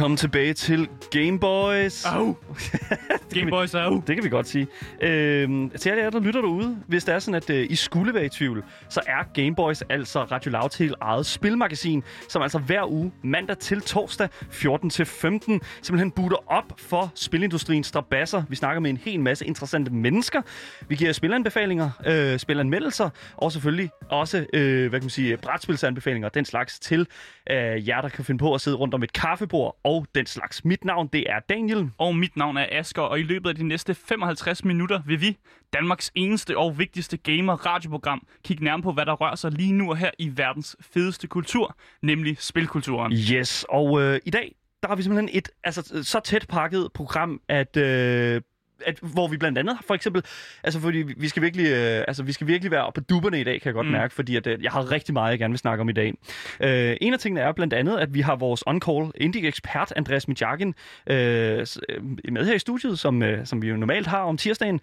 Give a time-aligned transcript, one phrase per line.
[0.00, 2.04] Velkommen tilbage til Game Boys.
[2.04, 2.34] Au!
[3.34, 4.02] Game Boys, au!
[4.06, 4.66] Det kan vi godt sige.
[5.00, 8.14] Øhm, til alle jer, der lytter derude, hvis det er sådan, at øh, I skulle
[8.14, 12.58] være i tvivl, så er Game Boys altså Radio Loud til eget spilmagasin, som altså
[12.58, 18.42] hver uge, mandag til torsdag, 14 til 15, simpelthen booter op for spilindustriens strabasser.
[18.48, 20.42] Vi snakker med en hel masse interessante mennesker.
[20.88, 26.34] Vi giver spilanbefalinger, øh, spilanmeldelser, og selvfølgelig også, øh, hvad kan man sige, brætspilsanbefalinger og
[26.34, 27.06] den slags til
[27.50, 30.64] øh, jer, der kan finde på at sidde rundt om et kaffebord og den slags.
[30.64, 31.90] Mit navn, det er Daniel.
[31.98, 35.36] Og mit navn er Asker, og i løbet af de næste 55 minutter vil vi,
[35.72, 39.96] Danmarks eneste og vigtigste gamer-radioprogram, kigge nærmere på, hvad der rører sig lige nu og
[39.96, 43.12] her i verdens fedeste kultur, nemlig spilkulturen.
[43.12, 47.40] Yes, og øh, i dag, der har vi simpelthen et altså, så tæt pakket program,
[47.48, 48.42] at øh,
[48.86, 50.24] at, hvor vi blandt andet for eksempel,
[50.62, 53.60] altså fordi vi skal virkelig, øh, altså vi skal virkelig være på duberne i dag,
[53.60, 53.92] kan jeg godt mm.
[53.92, 56.14] mærke, fordi at, øh, jeg har rigtig meget, jeg gerne vil snakke om i dag.
[56.60, 60.74] Øh, en af tingene er blandt andet, at vi har vores on-call indie-ekspert, Andreas Midjakin,
[61.06, 64.80] øh, øh, med her i studiet, som, øh, som vi jo normalt har om tirsdagen.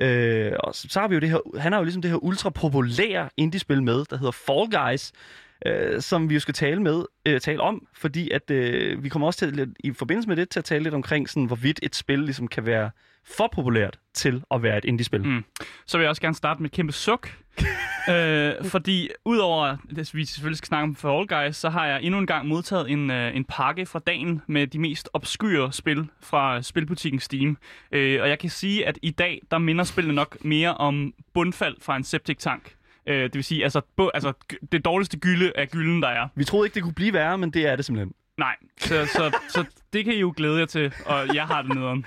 [0.00, 2.50] Øh, og så har vi jo det her, han har jo ligesom det her ultra
[2.50, 5.12] populære indie-spil med, der hedder Fall Guys,
[5.66, 9.26] øh, som vi jo skal tale med, øh, tale om, fordi at øh, vi kommer
[9.26, 12.18] også til i forbindelse med det til at tale lidt omkring sådan hvorvidt et spil
[12.18, 12.90] ligesom kan være
[13.26, 15.26] for populært til at være et indie-spil.
[15.26, 15.44] Mm.
[15.86, 17.30] Så vil jeg også gerne starte med et kæmpe suk.
[18.10, 19.78] øh, fordi udover at
[20.14, 23.10] vi selvfølgelig skal snakke om Fall Guys, så har jeg endnu en gang modtaget en,
[23.10, 27.58] øh, en pakke fra dagen med de mest obskyre spil fra spilbutikken Steam.
[27.92, 31.76] Øh, og jeg kan sige, at i dag, der minder spillene nok mere om bundfald
[31.80, 32.74] fra en septic tank.
[33.08, 34.32] Øh, det vil sige, altså, bo, altså
[34.72, 36.28] det dårligste gylde af gylden, der er.
[36.34, 38.12] Vi troede ikke, det kunne blive værre, men det er det simpelthen.
[38.38, 41.74] Nej, så, så, så det kan I jo glæde jer til, og jeg har det
[41.74, 42.06] nederen.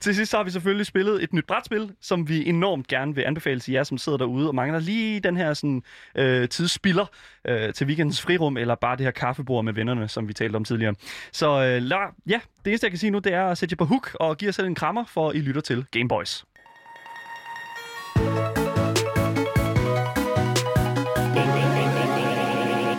[0.00, 3.60] til sidst har vi selvfølgelig spillet et nyt brætspil, som vi enormt gerne vil anbefale
[3.60, 5.82] til jer, som sidder derude og mangler lige den her sådan,
[6.14, 7.06] øh, tidsspiller
[7.44, 10.64] øh, til weekendens frirum, eller bare det her kaffebord med vennerne, som vi talte om
[10.64, 10.94] tidligere.
[11.32, 11.96] Så øh, la,
[12.26, 14.36] ja, det eneste jeg kan sige nu, det er at sætte jer på hook og
[14.36, 16.44] give jer selv en krammer, for I lytter til Gameboys.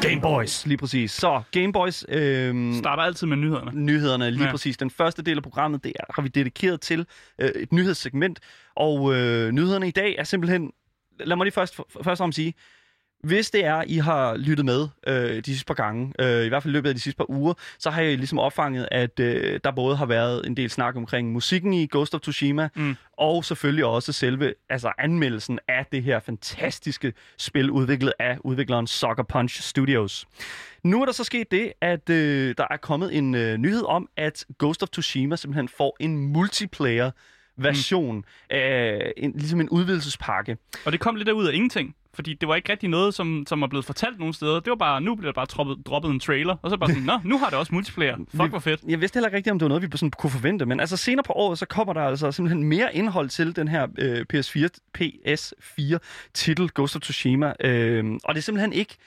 [0.09, 1.12] Game Boys, lige præcis.
[1.12, 2.06] Så, Game Boys...
[2.09, 3.72] Øh, Starter altid med nyhederne.
[3.86, 4.52] Nyhederne, lige ja.
[4.52, 4.78] præcis.
[4.78, 7.06] Den første del af programmet, det er, har vi dedikeret til
[7.40, 8.40] øh, et nyhedssegment.
[8.75, 10.72] Og øh, nyhederne i dag er simpelthen...
[11.20, 12.53] Lad mig lige først, først om sige,
[13.24, 16.63] hvis det er, I har lyttet med øh, de sidste par gange, øh, i hvert
[16.63, 19.59] fald i løbet af de sidste par uger, så har jeg ligesom opfanget, at øh,
[19.63, 22.96] der både har været en del snak omkring musikken i Ghost of Tsushima, mm.
[23.18, 29.24] og selvfølgelig også selve altså anmeldelsen af det her fantastiske spil, udviklet af udvikleren Sucker
[29.24, 30.25] Punch Studios.
[30.84, 34.09] Nu er der så sket det, at øh, der er kommet en øh, nyhed om,
[34.18, 37.12] at Ghost of Tsushima simpelthen får en multiplayer
[37.58, 38.24] version, mm.
[38.50, 40.58] af en, ligesom en udvidelsespakke.
[40.85, 41.96] Og det kom lidt ud af ingenting.
[42.14, 44.59] Fordi det var ikke rigtig noget, som, som er blevet fortalt nogen steder.
[44.59, 47.03] Det var bare, nu bliver der bare droppet, droppet en trailer, og så bare sådan,
[47.03, 48.18] nå, nu har det også multiplayer.
[48.36, 48.81] Fuck, hvor fedt.
[48.88, 50.97] Jeg vidste heller ikke rigtigt, om det var noget, vi sådan kunne forvente, men altså
[50.97, 54.68] senere på året, så kommer der altså simpelthen mere indhold til den her øh, PS4,
[54.97, 57.53] PS4-titel, Ghost of Tsushima.
[57.59, 58.97] Øh, og det er simpelthen ikke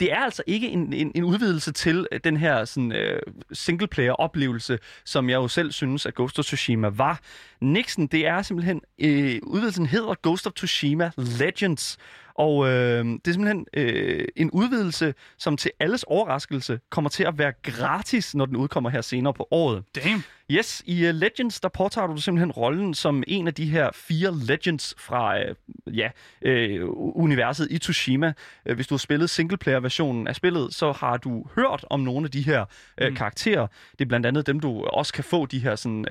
[0.00, 3.20] det er altså ikke en, en, en udvidelse til øh, den her sådan, øh,
[3.52, 7.20] singleplayer-oplevelse, som jeg jo selv synes, at Ghost of Tsushima var.
[7.60, 11.98] Nixon, det er simpelthen, øh, udvidelsen hedder Ghost of Tsushima Legends,
[12.34, 17.38] og øh, det er simpelthen øh, en udvidelse, som til alles overraskelse kommer til at
[17.38, 19.84] være gratis, når den udkommer her senere på året.
[19.94, 20.24] Damn.
[20.50, 24.38] Yes, i uh, Legends, der påtager du simpelthen rollen som en af de her fire
[24.46, 26.10] Legends fra uh, ja,
[26.46, 28.32] uh, universet i Tsushima.
[28.70, 32.30] Uh, hvis du har spillet singleplayer-versionen af spillet, så har du hørt om nogle af
[32.30, 32.64] de her
[33.02, 33.16] uh, mm.
[33.16, 33.66] karakterer.
[33.92, 36.06] Det er blandt andet dem, du også kan få de her, sådan,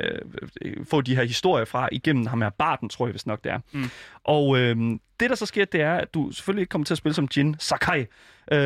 [0.65, 3.51] uh, få de her historier fra igennem ham her Barton, tror jeg vist nok det
[3.51, 3.59] er.
[3.71, 3.89] Mm.
[4.23, 4.59] Og uh,
[5.19, 7.27] det, der så sker, det er, at du selvfølgelig ikke kommer til at spille som
[7.37, 8.05] Jin Sakai,
[8.51, 8.57] uh,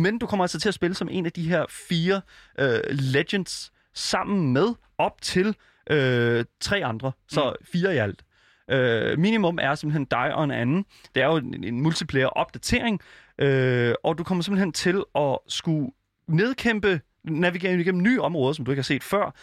[0.00, 2.20] men du kommer altså til at spille som en af de her fire
[2.62, 5.56] uh, Legends, sammen med op til
[5.90, 7.66] øh, tre andre, så mm.
[7.72, 8.22] fire i alt.
[8.70, 10.84] Øh, minimum er simpelthen dig og en anden.
[11.14, 13.00] Det er jo en, en multiplayer-opdatering,
[13.38, 15.90] øh, og du kommer simpelthen til at skulle
[16.28, 19.34] nedkæmpe, navigere igennem nye områder, som du ikke har set før.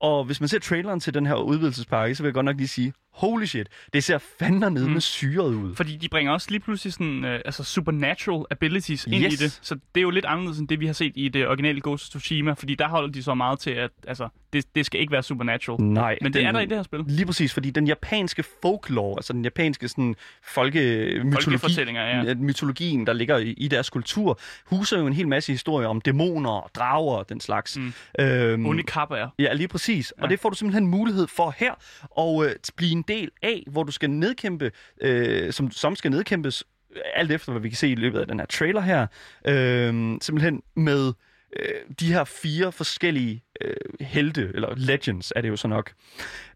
[0.00, 2.68] Og hvis man ser traileren til den her udvidelsespakke, så vil jeg godt nok lige
[2.68, 4.92] sige, holy shit, det ser fandme ned mm.
[4.92, 5.74] med syret ud.
[5.74, 9.34] Fordi de bringer også lige pludselig sådan, øh, altså supernatural abilities ind yes.
[9.34, 9.58] i det.
[9.62, 12.16] Så det er jo lidt anderledes end det, vi har set i det originale Ghost
[12.16, 15.12] of Tsushima, fordi der holder de så meget til, at altså, det, det skal ikke
[15.12, 15.82] være supernatural.
[15.82, 16.18] Nej.
[16.22, 17.00] Men det den, er der i det her spil.
[17.06, 20.80] Lige præcis, fordi den japanske folklore, altså den japanske sådan, folke,
[21.24, 22.34] mytologi, ja.
[22.34, 26.50] mytologien, der ligger i, i deres kultur, huser jo en hel masse historier om dæmoner,
[26.50, 27.78] og drager og den slags.
[27.78, 27.92] Mm.
[28.18, 29.28] Øhm, Onde kapper.
[29.38, 30.12] Ja, lige præcis.
[30.18, 30.22] Ja.
[30.22, 31.74] Og det får du simpelthen mulighed for her,
[32.10, 36.64] og øh, blive en del af, hvor du skal nedkæmpe, øh, som, som skal nedkæmpes
[36.96, 39.06] øh, alt efter, hvad vi kan se i løbet af den her trailer her,
[39.44, 41.12] øh, simpelthen med
[41.56, 45.92] øh, de her fire forskellige øh, helte, eller legends er det jo så nok.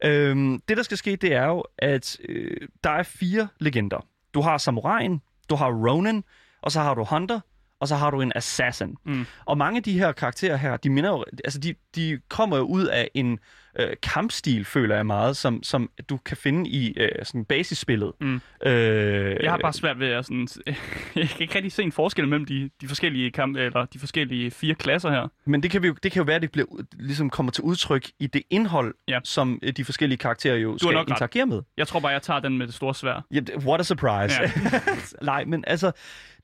[0.05, 0.37] Øh,
[0.69, 4.07] det, der skal ske, det er jo, at øh, der er fire legender.
[4.35, 6.25] Du har samuraien, du har Ronin,
[6.63, 7.41] og så har du Hunter,
[7.81, 8.97] og så har du en assassin.
[9.05, 9.27] Mm.
[9.45, 12.63] Og mange af de her karakterer her, de minder jo, altså de, de kommer jo
[12.63, 13.39] ud af en
[13.79, 18.13] øh, kampstil, føler jeg meget, som, som du kan finde i øh, sådan basisspillet.
[18.21, 18.41] Mm.
[18.67, 20.49] Øh, Jeg har bare svært ved at sådan...
[21.17, 24.51] Jeg kan ikke rigtig se en forskel mellem de, de forskellige kamp, eller de forskellige
[24.51, 25.29] fire klasser her.
[25.45, 26.67] Men det kan, vi jo, det kan jo være, at det bliver,
[26.99, 29.19] ligesom kommer til udtryk i det indhold, Ja.
[29.25, 31.09] som øh, de forskellige karakterer jo skal nok ret.
[31.09, 31.63] interagere med.
[31.77, 33.25] Jeg tror bare, jeg tager den med det store svær.
[33.35, 34.35] Det- what a surprise.
[34.43, 34.51] Ja.
[35.23, 35.93] Nej, men altså,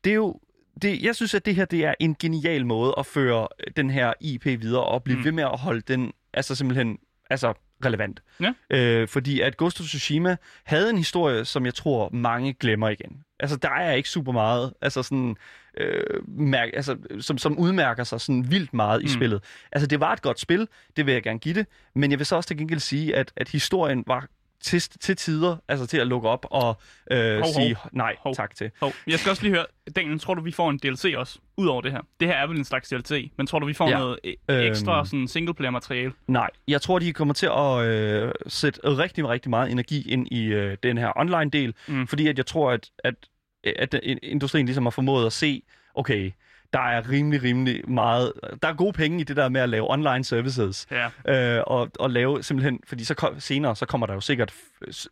[0.05, 0.41] det er jo...
[0.83, 4.13] Det, jeg synes, at det her det er en genial måde at føre den her
[4.21, 5.25] IP videre og blive Mm.
[5.25, 6.99] ved med at holde den altså simpelthen
[7.31, 8.23] altså relevant.
[8.41, 8.53] Ja.
[8.71, 13.23] Øh, fordi at Ghost of Tsushima havde en historie, som jeg tror mange glemmer igen.
[13.41, 15.37] Altså, der er ikke super meget, altså sådan,
[15.79, 19.09] øh, mærk, altså, som, som udmærker sig sådan vildt meget i Mm.
[19.09, 19.43] spillet.
[19.73, 22.27] Altså, det var et godt spil, det vil jeg gerne give det, men jeg vil
[22.27, 24.27] så også til gengæld sige, at, at historien var
[24.61, 26.77] til, til tider, altså til at lukke op og
[27.11, 27.45] øh, hov.
[27.55, 28.35] sige nej Hov.
[28.35, 28.71] tak til.
[28.81, 29.65] Hov, jeg skal også lige høre,
[29.97, 32.01] Daniel, tror du, vi får en DLC også, ud over det her?
[32.21, 33.99] Det her er vel en slags DLC, men tror du, vi får Ja.
[33.99, 34.61] noget e- Øhm.
[34.61, 36.13] ekstra sådan singleplayer-materiale?
[36.29, 40.45] Nej, jeg tror, de kommer til at øh, sætte rigtig, rigtig meget energi ind i
[40.45, 42.07] øh, den her online-del, Mm.
[42.07, 43.15] fordi at jeg tror, at, at,
[43.65, 45.63] at in- industrien ligesom har formået at se,
[45.95, 46.33] okay,
[46.77, 48.33] der er rimelig, rimelig meget...
[48.63, 50.87] Der er gode penge i det der med at lave online services.
[51.27, 51.59] Ja.
[51.59, 52.81] Øh, og, og lave simpelthen...
[52.87, 54.53] Fordi så kom, senere, så kommer der jo sikkert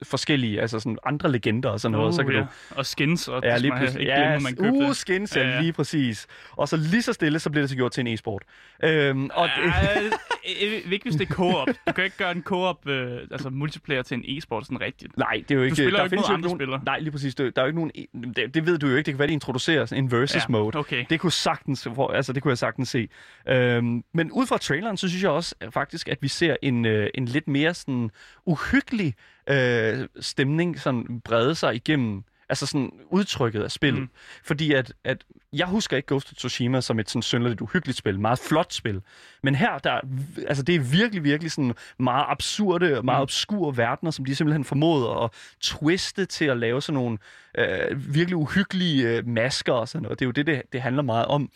[0.03, 2.15] forskellige, altså sådan andre legender og sådan noget.
[2.15, 2.41] så kan Uh, ja.
[2.41, 3.97] du, Og skins, og Ja, lige præcis.
[3.97, 4.71] ikke Ja, man købte.
[4.73, 5.61] uh, skins, ja, Ja, ja.
[5.61, 6.27] lige præcis.
[6.51, 8.43] Og så lige så stille, så bliver det så gjort til en e-sport.
[8.85, 9.99] Øhm, og det, Ej,
[10.87, 11.69] øh, ikke hvis det er co-op.
[11.89, 15.17] Du kan ikke gøre en co-op, øh, altså multiplayer til en e-sport sådan rigtigt.
[15.19, 15.77] Nej, det er jo ikke...
[15.77, 16.81] spiller der ikke mod andre nogen, spillere.
[16.85, 17.35] Nej, lige præcis.
[17.35, 17.91] Der er jo ikke nogen...
[18.37, 19.07] Det, det ved du jo ikke.
[19.07, 20.79] Det kan være, de introducerer en versus Ja, mode.
[20.79, 21.05] okay.
[21.11, 23.09] Det kunne sagtens, altså det kunne jeg sagtens se.
[23.49, 27.11] Øhm, men ud fra traileren, så synes jeg også faktisk, at vi ser en, øh,
[27.15, 28.11] en lidt mere sådan
[28.47, 29.15] uhyggelig
[29.51, 34.01] øh, stemning sådan brede sig igennem altså sådan udtrykket af spillet.
[34.01, 34.09] Mm.
[34.45, 38.21] Fordi at, at jeg husker ikke Ghost of Tsushima som et sådan synderligt uhyggeligt spil,
[38.21, 39.03] meget flot spil.
[39.43, 40.01] Men her, der, er
[40.49, 43.23] altså det er virkelig, virkelig sådan meget absurde, meget Mm.
[43.23, 45.31] obskure verdener, som de simpelthen formåede at
[45.61, 47.19] twiste til at lave sådan nogle
[47.59, 50.19] øh, virkelig uhyggelige øh, masker og sådan noget.
[50.19, 51.51] Det er jo det, det, det handler meget om.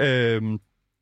[0.00, 0.60] Øhm,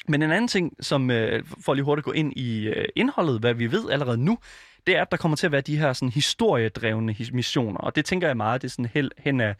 [0.08, 3.40] men en anden ting, som øh, for lige hurtigt at gå ind i øh, indholdet,
[3.40, 4.38] hvad vi ved allerede nu,
[4.86, 7.78] det er, at der kommer til at være de her sådan, historiedrevne his- missioner.
[7.78, 9.54] Og det tænker jeg meget, det er sådan hen, hen af,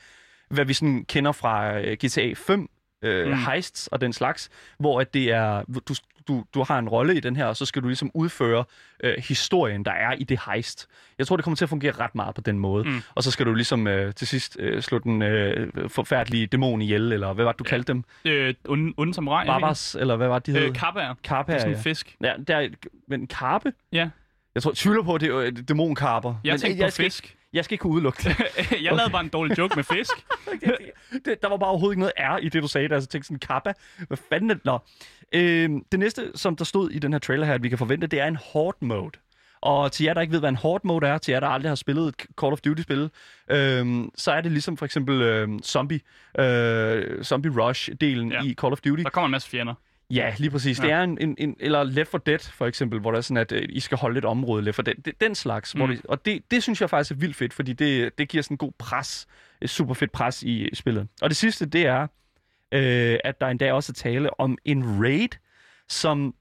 [0.51, 2.69] hvad vi sådan kender fra øh, GTA 5,
[3.03, 3.35] øh, Mm.
[3.47, 5.95] heists og den slags, hvor at det er, du,
[6.29, 8.65] du, du har en rolle i den her, og så skal du ligesom udføre
[9.05, 10.89] øh, historien, der er i det heist.
[11.19, 12.85] Jeg tror, det kommer til at fungere ret meget på den måde.
[12.85, 13.01] Mm.
[13.15, 17.13] Og så skal du ligesom øh, til sidst øh, slå den øh, forfærdelige dæmon ihjel,
[17.13, 17.71] eller hvad var det, du Ja.
[17.71, 18.05] kaldte dem?
[18.25, 19.47] Øh, onde, onde samurai.
[19.47, 20.69] Barbars, eller hvad var det, de hed?
[20.69, 21.15] Øh, kappaer.
[21.25, 21.79] Karpe, Det er sådan ja.
[21.79, 22.17] en fisk.
[22.21, 22.69] Ja, der er,
[23.09, 23.73] men karpe?
[23.93, 24.09] Ja,
[24.55, 26.35] Jeg tror, tvivler på, at det er øh, dæmonkarper.
[26.45, 27.37] jeg tænkte jeg på skal, fisk.
[27.53, 28.37] Jeg skal ikke kunne udelukke det.
[28.85, 30.13] jeg lavede bare en dårlig joke med fisk.
[31.25, 31.43] det.
[31.43, 33.01] Der var bare overhovedet ikke noget R i det, du sagde der.
[33.01, 33.73] Så jeg tænkte sådan, kappa.
[34.09, 34.65] Hvad fanden er det?
[34.65, 34.79] Nå.
[35.33, 38.07] Øhm, det næste, som der stod i den her trailer her, at vi kan forvente,
[38.07, 39.19] det er en horde mode.
[39.61, 41.71] Og til jer, der ikke ved, hvad en horde mode er, til jer, der aldrig
[41.71, 43.11] har spillet et Call of Duty-spil,
[43.51, 46.01] øhm, så er det ligesom for eksempel øhm, zombie,
[46.39, 48.43] øh, zombie Rush-delen ja.
[48.43, 49.03] i Call of Duty.
[49.03, 49.75] Der kommer en masse fjender.
[50.15, 50.79] Ja, lige præcis.
[50.79, 50.85] Ja.
[50.85, 53.37] Det er en, en, en, eller Left 4 Dead for eksempel, hvor der er sådan,
[53.37, 54.95] at øh, I skal holde et område Left 4 Dead.
[55.05, 55.75] Det, den slags.
[55.75, 55.79] Mm.
[55.79, 55.97] Hvor Mm.
[55.97, 58.55] det, og det, det synes jeg faktisk er vildt fedt, fordi det, det giver sådan
[58.55, 59.27] en god pres,
[59.63, 61.09] et super fedt pres i spillet.
[61.23, 62.03] Og det sidste, det er,
[62.73, 65.29] øh, at der endda også er tale om en raid,
[65.89, 66.35] som,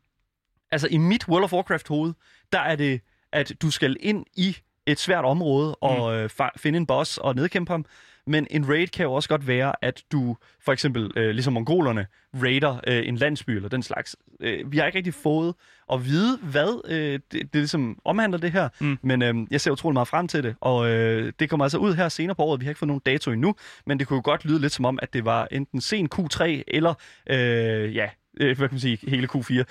[0.72, 2.13] altså i mit World of Warcraft hoved,
[2.51, 3.01] der er det,
[3.32, 7.36] at du skal ind i et svært område og øh, fa- finde en boss og
[7.36, 7.86] nedkæmpe ham.
[8.28, 12.06] Men en raid kan jo også godt være, at du for eksempel, øh, ligesom mongolerne,
[12.44, 14.16] raider øh, en landsby eller den slags.
[14.40, 15.54] Øh, vi har ikke rigtig fået
[15.92, 18.98] at vide, hvad øh, det, det ligesom omhandler det her, Mm.
[19.04, 21.94] men øh, jeg ser utrolig meget frem til det, og øh, det kommer altså ud
[21.96, 22.60] her senere på året.
[22.60, 24.86] Vi har ikke fået nogen dato endnu, men det kunne jo godt lyde lidt som
[24.86, 26.94] om, at det var enten sen Q3 eller,
[27.30, 28.10] øh, ja,
[28.40, 29.63] øh, hvad kan man sige, hele Q4.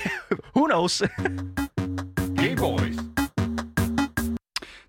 [0.56, 1.02] Who knows?
[2.36, 2.95] Gay Boys.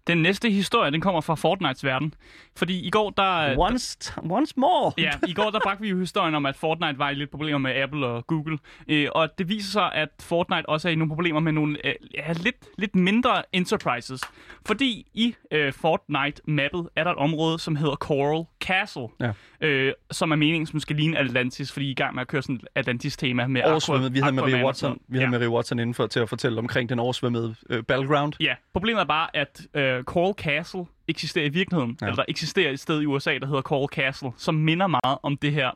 [0.08, 2.14] Den næste historie, den kommer fra Fortnites verden.
[2.56, 3.58] Fordi i går, der...
[3.58, 4.92] once, t- once more.
[4.98, 7.58] Ja, i går der bragte vi jo historien om, at Fortnite var i lidt problemer
[7.58, 8.58] med Apple og Google.
[8.88, 11.94] Øh, og det viser sig, at Fortnite også er i nogle problemer med nogle øh,
[12.14, 14.22] ja, lidt, lidt mindre enterprises.
[14.66, 19.08] Fordi i øh, Fortnite-mappet er der et område, som hedder Coral Castle.
[19.20, 19.32] Ja.
[19.62, 22.28] Øh, som er meningen, som skal ligne Atlantis, fordi I er i gang med at
[22.28, 24.14] køre sådan et Atlantis-tema med Oversvømmet.
[24.14, 25.42] Vi havde Marie Watson, vi havde noget.
[25.42, 28.34] Marie Watson inden for til at fortælle omkring den oversvømmede øh, battleground.
[28.40, 31.98] Ja, problemet er bare, at øh, Coral Castle eksisterer i virkeligheden.
[32.02, 32.06] Ja.
[32.06, 35.38] Eller der eksisterer et sted i USA, der hedder Coral Castle, som minder meget om
[35.38, 35.72] det her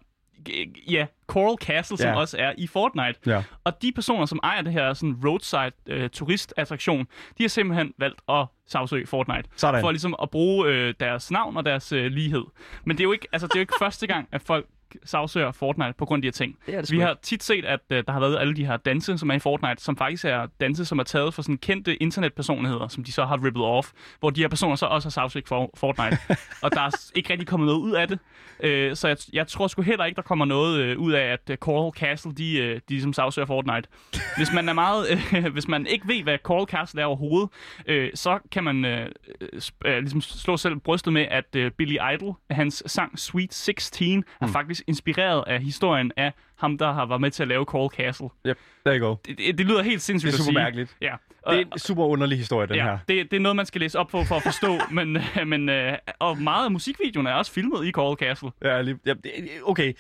[0.90, 2.16] ja, Coral Castle, som Ja.
[2.20, 3.20] også er i Fortnite.
[3.26, 3.44] Ja.
[3.64, 8.22] Og de personer, som ejer det her sådan roadside øh, turistattraktion, de har simpelthen valgt
[8.30, 9.44] at sagsøge Fortnite.
[9.56, 9.82] Sådan.
[9.82, 12.44] For ligesom at bruge øh, deres navn og deres øh, lighed.
[12.86, 14.66] Men det er jo ikke, altså, det er jo ikke første gang, at folk
[15.06, 16.58] sagsøger Fortnite på grund af de her ting.
[16.66, 18.78] Det er det Vi har tit set, at øh, der har været alle de her
[18.78, 21.96] danse, som er i Fortnite, som faktisk er danse, som er taget fra sådan kendte
[22.04, 25.48] internetpersonligheder, som de så har rippet off, hvor de her personer så også har sagsøgt
[25.48, 26.18] for Fortnite.
[26.64, 28.20] og der er ikke rigtig kommet noget ud af det.
[28.64, 31.50] Øh, så jeg, jeg tror sgu heller ikke, der kommer noget øh, ud af, at
[31.50, 33.90] øh, Coral Castle, de, øh, de ligesom sagsøger Fortnite.
[34.38, 37.50] Hvis man er meget, øh, hvis man ikke ved, hvad Coral Castle er overhovedet,
[37.88, 39.10] øh, så kan man øh,
[39.42, 44.24] sp- øh, ligesom slå selv brystet med, at øh, Billy Idol, hans sang Sweet 16,
[44.42, 47.90] er faktisk inspireret af historien af ham, der har været med til at lave Coral
[47.90, 48.30] Castle.
[48.48, 49.16] Yep, there you go.
[49.26, 50.98] Det, det, det lyder helt Det sindssygt er at super mærkeligt.
[51.02, 51.14] Ja.
[51.50, 52.98] Det er en super underlig historie, den ja, her.
[53.08, 55.70] det, det er noget, man skal læse op på for at forstå, men, øh, men
[55.70, 58.50] øh, og meget af musikvideoen er også filmet i Coral Castle.
[58.64, 59.34] Ja, lige, ja, det-
[59.64, 59.94] okay.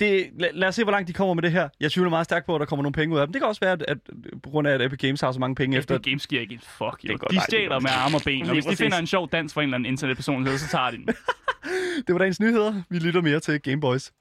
[0.00, 1.68] Det, lad, lad os se, hvor langt de kommer med det her.
[1.80, 3.32] Jeg tvivler meget stærkt på, at der kommer nogle penge ud af dem.
[3.32, 3.98] Det kan også være, at, at
[4.42, 5.94] på grund af, at Epic Games har så mange penge efter...
[5.94, 6.96] Efter Games giver ikke en fuck, jo.
[7.02, 9.06] Det er godt, De er stjæler med arme og ben, og hvis de finder en
[9.06, 11.06] sjov dans for en eller anden internetpersonlighed, så tager de den.
[12.06, 12.82] Det var dagens nyheder.
[12.90, 14.12] Vi lytter mere til Game Boys.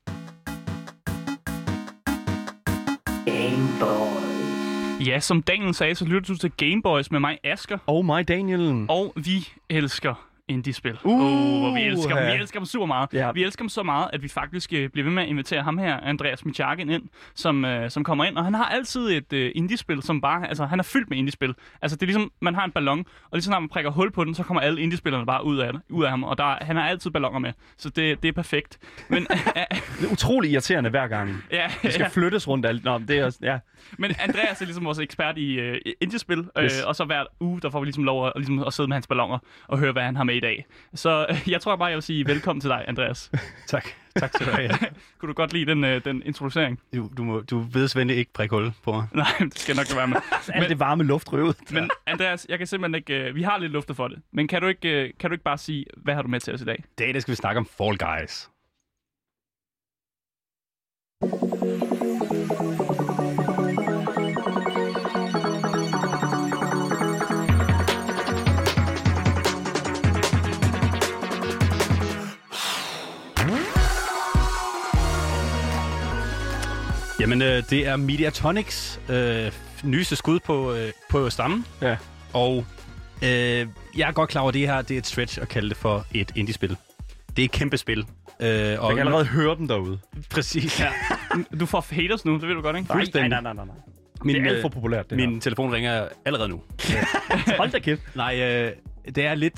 [5.07, 8.86] Ja, som Daniel sagde, så lytter du til Gameboys med mig, Asker, Oh my Daniel.
[8.89, 10.97] og vi elsker indie-spil.
[11.03, 12.27] Uh, oh, hvor vi elsker dem.
[12.27, 13.09] Vi elsker dem super meget.
[13.13, 13.31] Ja.
[13.31, 15.77] Vi elsker dem så meget, at vi faktisk øh, bliver ved med at invitere ham
[15.77, 17.03] her, Andreas Michakin, ind,
[17.35, 18.37] som, øh, som kommer ind.
[18.37, 20.47] Og han har altid et øh, indie-spil, som bare...
[20.47, 21.53] Altså, han er fyldt med indie-spil.
[21.81, 24.11] Altså, det er ligesom, man har en ballon, og lige så når man prikker hul
[24.11, 26.23] på den, så kommer alle indie-spillerne bare ud af, det, ud af ham.
[26.23, 28.77] Og der, han har altid balloner med, så det, det er perfekt.
[29.09, 29.27] Men,
[29.99, 31.43] Det er utrolig irriterende hver gang.
[31.51, 32.09] ja, Det skal ja.
[32.09, 32.83] flyttes rundt alt.
[32.83, 33.59] Nå, det er også, ja.
[33.97, 36.81] Men Andreas er ligesom vores ekspert i øh, indie-spil, øh, Yes.
[36.81, 39.07] og så hver uge, der får vi ligesom lov at, ligesom, at sidde med hans
[39.07, 39.37] balloner
[39.67, 40.65] og høre, hvad han har med i dag.
[40.94, 43.32] Så øh, jeg tror bare, jeg vil sige velkommen til dig, Andreas.
[43.67, 43.88] Tak.
[44.15, 44.70] Tak skal du have.
[45.20, 46.79] Kunne du godt lide den, øh, den introducering?
[46.96, 49.08] Du, du, må, du ved Svende ikke prikke hul på mig.
[49.13, 50.17] Nej, det skal jeg nok være med.
[50.62, 51.53] Alt det varme luft ud.
[51.72, 53.13] Men Andreas, jeg kan simpelthen ikke...
[53.13, 54.22] Øh, vi har lidt luftet for det.
[54.32, 56.53] Men kan du, ikke, øh, kan du ikke bare sige, hvad har du med til
[56.53, 56.84] os i dag?
[56.88, 58.50] I dag der skal vi snakke om Fall Guys.
[77.19, 79.51] Jamen, øh, det er Mediatonics øh,
[79.83, 81.65] nyeste skud på, øh, på stammen.
[81.81, 81.97] Ja.
[82.33, 82.65] Og
[83.24, 85.69] øh, jeg er godt klar over, at det her det er et stretch at kalde
[85.69, 86.77] det for et indie-spil.
[87.36, 88.00] Det er et kæmpe spil.
[88.00, 88.05] Øh,
[88.39, 90.00] og Jeg kan allerede høre dem derude.
[90.29, 90.79] Præcis.
[90.79, 90.89] Ja.
[91.59, 92.89] Du får haters nu, det ved du godt, ikke?
[92.93, 93.65] Nej, nej, nej, nej.
[93.65, 93.75] nej.
[94.24, 96.62] Min, Det er alt for øh, populært, det Min telefon ringer allerede nu.
[96.83, 97.05] her.
[97.57, 98.01] Hold da kæft.
[98.15, 98.71] Nej, øh,
[99.15, 99.55] det er lidt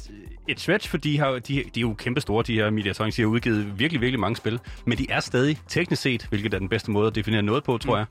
[0.51, 3.15] et stretch, for de, har, de, de er jo kæmpe store, de her Mediatonics.
[3.15, 4.60] De har udgivet virkelig, virkelig mange spil.
[4.86, 7.77] Men de er stadig teknisk set, hvilket er den bedste måde at definere noget på,
[7.77, 8.06] tror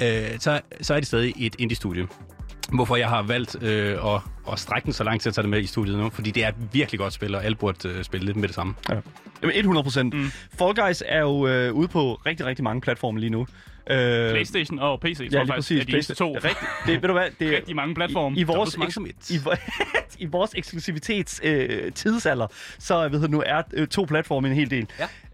[0.00, 0.06] Mm.
[0.06, 0.32] jeg.
[0.32, 2.06] Øh, så, så er de stadig et indie-studie.
[2.72, 4.20] Hvorfor jeg har valgt øh, at,
[4.52, 6.10] at strække den så langt til at tage det med i studiet nu.
[6.10, 8.54] Fordi det er et virkelig godt spil, og alle burde øh, spille lidt med det
[8.54, 8.74] samme.
[9.42, 10.14] Jamen 100 procent.
[10.14, 10.30] Mm.
[10.58, 13.46] Fall Guys er jo øh, ude på rigtig, rigtig mange platforme lige nu.
[13.90, 15.80] Øh, Playstation og PC, tror Ja, jeg lige faktisk, præcis.
[15.80, 16.34] er de eneste to.
[16.34, 18.36] Rigtig, det, ved du hvad, det er Rigtig mange platforme.
[18.36, 19.38] I, i vores, eks, i,
[20.18, 22.46] i vores eksklusivitets øh, tidsalder,
[22.78, 24.86] så ved du, nu er øh, to platforme en hel del.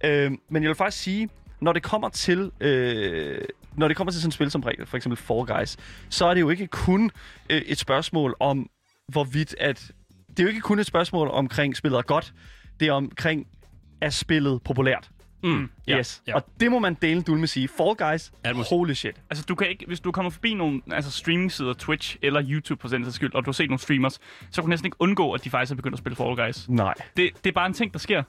[0.03, 0.25] Ja.
[0.25, 1.29] Øh, men jeg vil faktisk sige,
[1.61, 3.41] når det kommer til øh,
[3.77, 5.77] når det kommer til sådan et spil som for eksempel Fall Guys,
[6.09, 7.11] så er det jo ikke kun
[7.51, 8.71] øh, et spørgsmål om
[9.09, 9.91] hvorvidt at
[10.31, 12.33] det er jo ikke kun et spørgsmål omkring spillet er godt,
[12.81, 13.47] det er omkring
[14.01, 15.11] er spillet populært.
[15.43, 15.71] Mm.
[15.89, 16.23] Yes.
[16.27, 16.35] ja.
[16.35, 17.69] Og det må man dele dul med sige.
[17.69, 19.21] Fall Guys, Ja, holy shit.
[19.31, 22.89] Altså, du kan ikke, hvis du kommer forbi nogle altså streaming-sider, Twitch eller YouTube på
[22.89, 24.21] den skyld, og du har set nogle streamers, så
[24.55, 26.69] kan du næsten ikke undgå, at de faktisk er begyndt at spille Fall Guys.
[26.69, 26.95] Nej.
[27.17, 28.23] Det, det er bare en ting, der sker.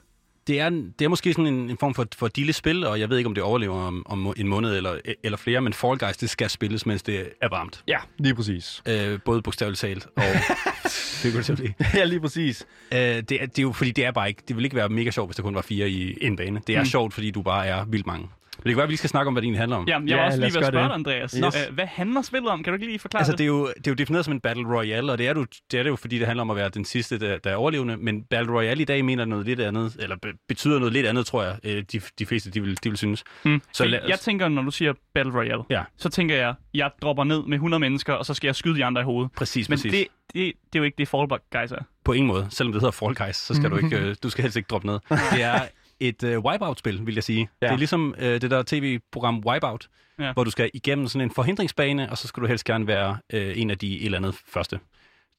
[0.46, 3.18] Det er, det er måske sådan en, en form for, for dille-spil, og jeg ved
[3.18, 6.30] ikke, om det overlever om, om en måned eller, eller flere, men Fall Guys, det
[6.30, 7.82] skal spilles, mens det er varmt.
[7.88, 8.82] Ja, lige præcis.
[8.88, 10.22] Øh, både bogstaveligt talt og
[11.22, 11.60] figurativt.
[11.94, 12.66] ja, lige præcis.
[12.92, 14.88] Øh, det, er, det er jo, fordi det er bare ikke, det vil ikke være
[14.88, 16.60] mega sjovt, hvis der kun var fire i en bane.
[16.66, 16.86] Det er mm.
[16.86, 18.28] sjovt, fordi du bare er vildt mange.
[18.64, 19.88] Det kan være, at vi lige skal snakke om, hvad det egentlig handler om.
[19.88, 21.32] Ja, jeg Ja, var også lige ved at spørge dig, Andreas.
[21.32, 21.68] Yes.
[21.68, 22.62] Øh, hvad handler spillet om?
[22.62, 23.38] Kan du ikke lige forklare Altså, det?
[23.38, 25.44] det er, jo, det er jo defineret som en Battle Royale, og det er, du,
[25.70, 27.54] det er det jo, fordi det handler om at være den sidste, der, der er
[27.54, 27.96] overlevende.
[27.96, 31.26] Men Battle Royale i dag mener noget lidt andet, eller be, betyder noget lidt andet,
[31.26, 33.24] tror jeg, øh, de, de fleste de vil, de vil synes.
[33.44, 33.60] Mm.
[33.60, 35.82] Så Så lad os- jeg tænker, når du siger Battle Royale, Ja.
[35.96, 38.84] så tænker jeg, jeg dropper ned med 100 mennesker, og så skal jeg skyde de
[38.84, 39.32] andre i hovedet.
[39.36, 39.92] Præcis, Men præcis.
[39.92, 41.82] det, det, det er jo ikke det, Fall Guys er.
[42.04, 42.46] På ingen måde.
[42.50, 44.86] Selvom det hedder Fall Guys, så skal du ikke, øh, du skal helst ikke droppe
[44.86, 44.98] ned.
[45.32, 45.60] Det er
[46.08, 47.40] et øh, wipeout-spil, vil jeg sige.
[47.40, 47.66] Ja.
[47.66, 47.70] Ja.
[47.70, 50.24] Det er ligesom øh, det der tv-program Wipeout, Ja.
[50.24, 50.32] ja.
[50.32, 53.58] hvor du skal igennem sådan en forhindringsbane, og så skal du helst gerne være øh,
[53.58, 54.78] en af de et eller andet første.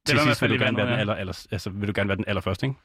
[0.08, 1.00] Til sidst vil du, gerne være den ja.
[1.00, 2.80] aller, aller, altså, vil du gerne være den allerførste, ikke?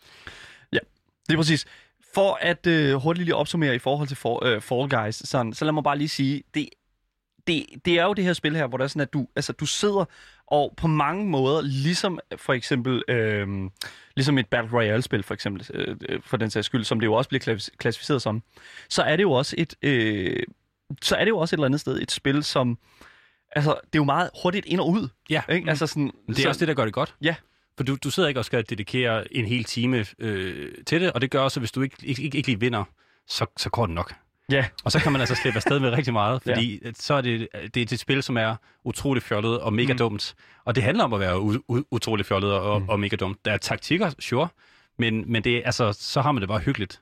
[1.28, 1.66] Det er præcis.
[2.14, 5.64] For at øh, hurtigt lige opsummere i forhold til for, øh, Fall Guys, sådan, så
[5.64, 6.68] lad mig bare lige sige, det,
[7.48, 9.52] det, det er jo det her spil her, hvor det er sådan, at du, altså,
[9.52, 10.04] du sidder
[10.46, 13.70] og på mange måder, ligesom for eksempel øh,
[14.16, 17.14] ligesom et Battle Royale-spil, for eksempel, øh, øh, for den sags skyld, som det jo
[17.14, 18.42] også bliver klass- klassificeret som,
[18.88, 20.42] så er det jo også et, øh,
[21.02, 22.78] så er det jo også et eller andet sted et spil, som,
[23.52, 25.08] altså, det er jo meget hurtigt ind og ud.
[25.30, 25.42] Ja.
[25.48, 25.70] Ikke?
[25.70, 27.14] Altså sådan, Men det er så, også det, der gør det godt.
[27.22, 27.34] Ja.
[27.76, 31.20] For du, du sidder ikke og skal dedikere en hel time øh, til det, og
[31.20, 32.84] det gør også, at hvis du ikke, ikke, ikke, ikke lige vinder,
[33.26, 34.14] så, så går det nok.
[34.52, 36.90] Ja, Og så kan man altså slippe afsted med rigtig meget, fordi ja.
[36.94, 39.98] så er det, det er et spil, som er utrolig fjollet og mega mm.
[39.98, 40.34] dumt.
[40.64, 42.88] Og det handler om at være u- utrolig fjollet og, mm.
[42.88, 43.44] og mega dumt.
[43.44, 44.48] Der er taktikker, sure,
[44.98, 47.00] men, men det, altså, så har man det bare hyggeligt.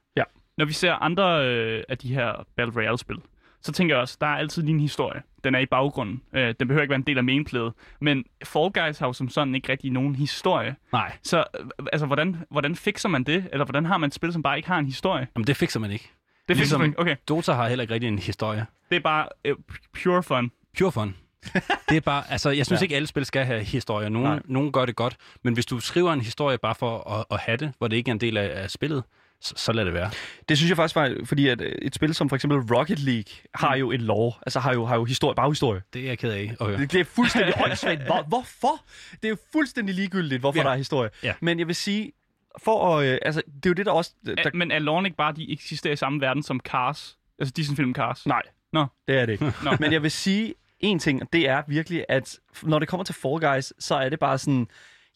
[0.58, 3.16] Når vi ser andre øh, af de her Battle Royale-spil,
[3.62, 5.22] så tænker jeg også, der er altid lige en historie.
[5.44, 6.22] Den er i baggrunden.
[6.32, 7.72] Øh, den behøver ikke være en del af mainplayet.
[8.00, 10.76] Men Fall Guys har jo som sådan ikke rigtig nogen historie.
[10.92, 13.44] Nej, Så øh, altså, hvordan, hvordan fikser man det?
[13.52, 15.28] Eller hvordan har man et spil, som bare ikke har en historie?
[15.36, 16.10] Jamen, det fikser man ikke.
[16.48, 16.98] Det Ligesom- ikke.
[17.00, 18.66] Okay, Dota har heller ikke rigtig en historie.
[18.90, 19.54] det er bare øh,
[20.02, 20.50] pure fun.
[20.78, 21.14] Pure fun.
[21.88, 22.84] det er bare, altså, jeg synes Ja.
[22.84, 24.08] ikke, alle spil skal have historier.
[24.08, 24.40] Nogle, Nej.
[24.44, 27.56] nogle gør det godt, men hvis du skriver en historie bare for at, at have
[27.56, 29.02] det, hvor det ikke er en del af, af spillet,
[29.40, 30.10] så, så lad det være.
[30.48, 33.24] Det synes jeg faktisk var, fordi at øh, et spil som for eksempel Rocket League
[33.54, 35.82] har jo en lore, altså har jo, har jo historie, bare historie.
[35.92, 36.54] Det er jeg ked af.
[36.60, 36.78] Okay.
[36.78, 38.02] Det, det er fuldstændig åndssvagt.
[38.02, 38.80] Hvor, hvorfor?
[39.12, 40.58] Det er jo fuldstændig ligegyldigt, hvorfor.
[40.58, 40.64] Ja.
[40.64, 41.10] der er historie.
[41.22, 41.32] Ja.
[41.40, 42.12] Men jeg vil sige,
[42.58, 44.12] for at, øh, altså, det er jo det, der også...
[44.26, 47.18] Der, Er, men er Lorne ikke bare, de eksisterer i samme verden som Cars?
[47.38, 48.26] Altså Disney-film Cars?
[48.26, 48.86] nej, Nå.
[49.08, 49.44] det er det ikke.
[49.64, 49.76] Nå.
[49.80, 53.14] Men jeg vil sige en ting, og det er virkelig, at når det kommer til
[53.14, 54.68] Fall Guys, så er det bare sådan...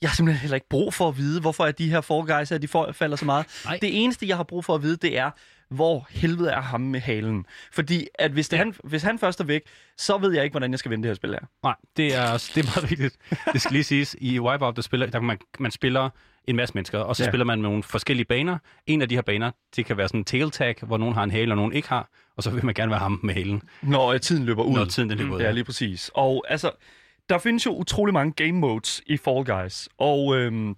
[0.02, 2.48] Jeg har simpelthen heller ikke brug for at vide, hvorfor er de her Fall Guys,
[2.48, 3.46] her, de falder så meget.
[3.64, 3.78] Nej.
[3.82, 5.30] Det eneste, jeg har brug for at vide, det er,
[5.70, 7.46] hvor helvede er ham med halen.
[7.72, 9.62] Fordi at hvis, det, han, hvis han først er væk,
[9.98, 11.40] så ved jeg ikke, hvordan jeg skal vinde det her spil her.
[11.62, 13.16] Nej, det er, det er meget vigtigt.
[13.52, 14.16] Det skal lige siges.
[14.20, 16.10] I Wipeout, der spiller, der man, man spiller
[16.44, 17.26] en masse mennesker, og så Ja.
[17.26, 17.30] ja.
[17.30, 18.58] spiller man med nogle forskellige baner.
[18.86, 21.22] En af de her baner, det kan være sådan en tail tag, hvor nogen har
[21.24, 23.62] en hale, og nogen ikke har, og så vil man gerne være ham med halen,
[23.82, 24.74] Når øh, tiden løber ud.
[24.74, 25.40] når tiden den løber ud.
[25.40, 26.10] Ja, lige præcis.
[26.14, 26.70] Og altså,
[27.28, 30.74] der findes jo utrolig mange game modes i Fall Guys, og øhm,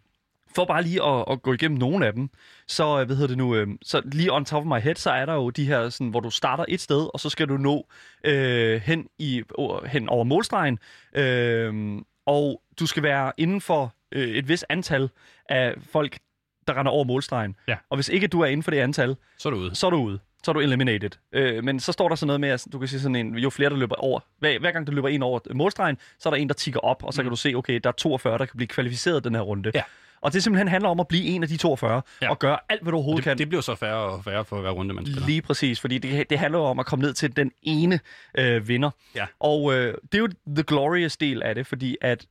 [0.54, 2.30] for bare lige at, at gå igennem nogle af dem,
[2.66, 5.10] så, øh, hvad hedder det nu, øhm, så lige on top of my head, så
[5.10, 7.56] er der jo de her, sådan, hvor du starter et sted, og så skal du
[7.56, 7.86] nå
[8.24, 9.42] øh, hen, i,
[9.86, 10.78] hen over målstregen,
[11.14, 15.10] øh, og du skal være inden for øh, et vis antal
[15.48, 16.18] af folk,
[16.66, 17.56] der render over målstregen.
[17.68, 17.76] Ja.
[17.90, 19.74] Og hvis ikke du er inden for det antal, Så er du ude.
[19.74, 20.18] så er du ude.
[20.44, 21.10] Så er du eliminated.
[21.32, 23.50] Øh, men så står der sådan noget med, at du kan sige sådan en, jo
[23.50, 26.38] flere der løber over, hver, hver gang du løber en over målstregen, så er der
[26.40, 27.24] en, der tigger op, og så mm.
[27.24, 29.70] kan du se, okay, der er 42, der kan blive kvalificeret den her runde.
[29.74, 29.82] Ja.
[30.22, 32.30] Og det simpelthen handler om at blive en af de 42, ja.
[32.30, 33.30] Og gøre alt, hvad du overhovedet kan.
[33.30, 35.26] Det, det bliver så færre og færre for hver runde, man spiller.
[35.26, 38.00] Lige præcis, fordi det, det handler jo om at komme ned til den ene
[38.38, 38.90] øh, vinder.
[39.14, 39.26] Ja.
[39.40, 42.26] Og øh, det er jo the glorious del af det, fordi at,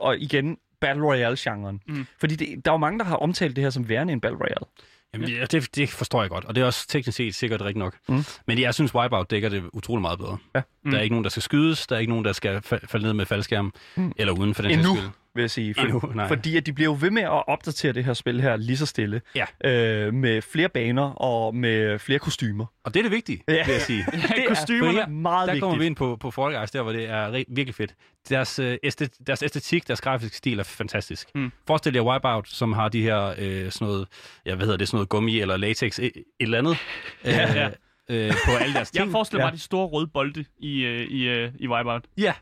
[0.00, 1.80] og igen, Battle Royale-genren.
[1.88, 2.06] Mm.
[2.20, 4.38] Fordi det, der er jo mange, der har omtalt det her som værende en Battle
[4.40, 4.66] Royale.
[5.14, 7.78] Jamen, ja, det, det forstår jeg godt, og det er også teknisk set sikkert rigtigt
[7.78, 7.96] nok.
[8.08, 8.24] Mm.
[8.46, 10.38] Men jeg synes, Wipeout dækker det utrolig meget bedre.
[10.54, 10.62] Ja.
[10.90, 13.04] Der er ikke nogen, der skal skydes, der er ikke nogen, der skal fa- falde
[13.06, 14.12] ned med faldskærm, mm.
[14.16, 14.96] eller uden for den Endnu.
[14.96, 15.10] spil.
[15.36, 15.74] Vil jeg sige.
[15.74, 16.28] For, Endnu, nej.
[16.28, 18.86] fordi at de bliver jo ved med at opdatere det her spil her lige så
[18.86, 19.20] stille.
[19.34, 19.44] Ja.
[19.64, 22.66] Øh, med flere baner og med flere kostymer.
[22.84, 23.54] Og det er det vigtige, Ja.
[23.54, 23.64] ja.
[23.66, 24.06] vil jeg sige.
[24.36, 25.00] Det kostymerne.
[25.00, 25.62] er meget Der vigtigt.
[25.62, 27.94] kommer vi ind på, på Fall Guys, der hvor det er virkelig fedt.
[28.28, 31.28] Deres, øh, æstet, deres æstetik, deres grafiske stil er fantastisk.
[31.34, 31.52] Mm.
[31.66, 34.06] Forestil jer Wipeout, som har de her øh, sådan noget,
[34.46, 36.76] ja, hvad hedder det, sådan noget gummi eller latex, et, et eller andet,
[37.24, 37.68] Ja, ja.
[38.10, 39.04] Øh, på alle deres ting.
[39.04, 39.50] Jeg forestiller Ja.
[39.50, 42.02] mig de store røde bolde i, øh, i, øh, i Wipeout.
[42.18, 42.32] Ja,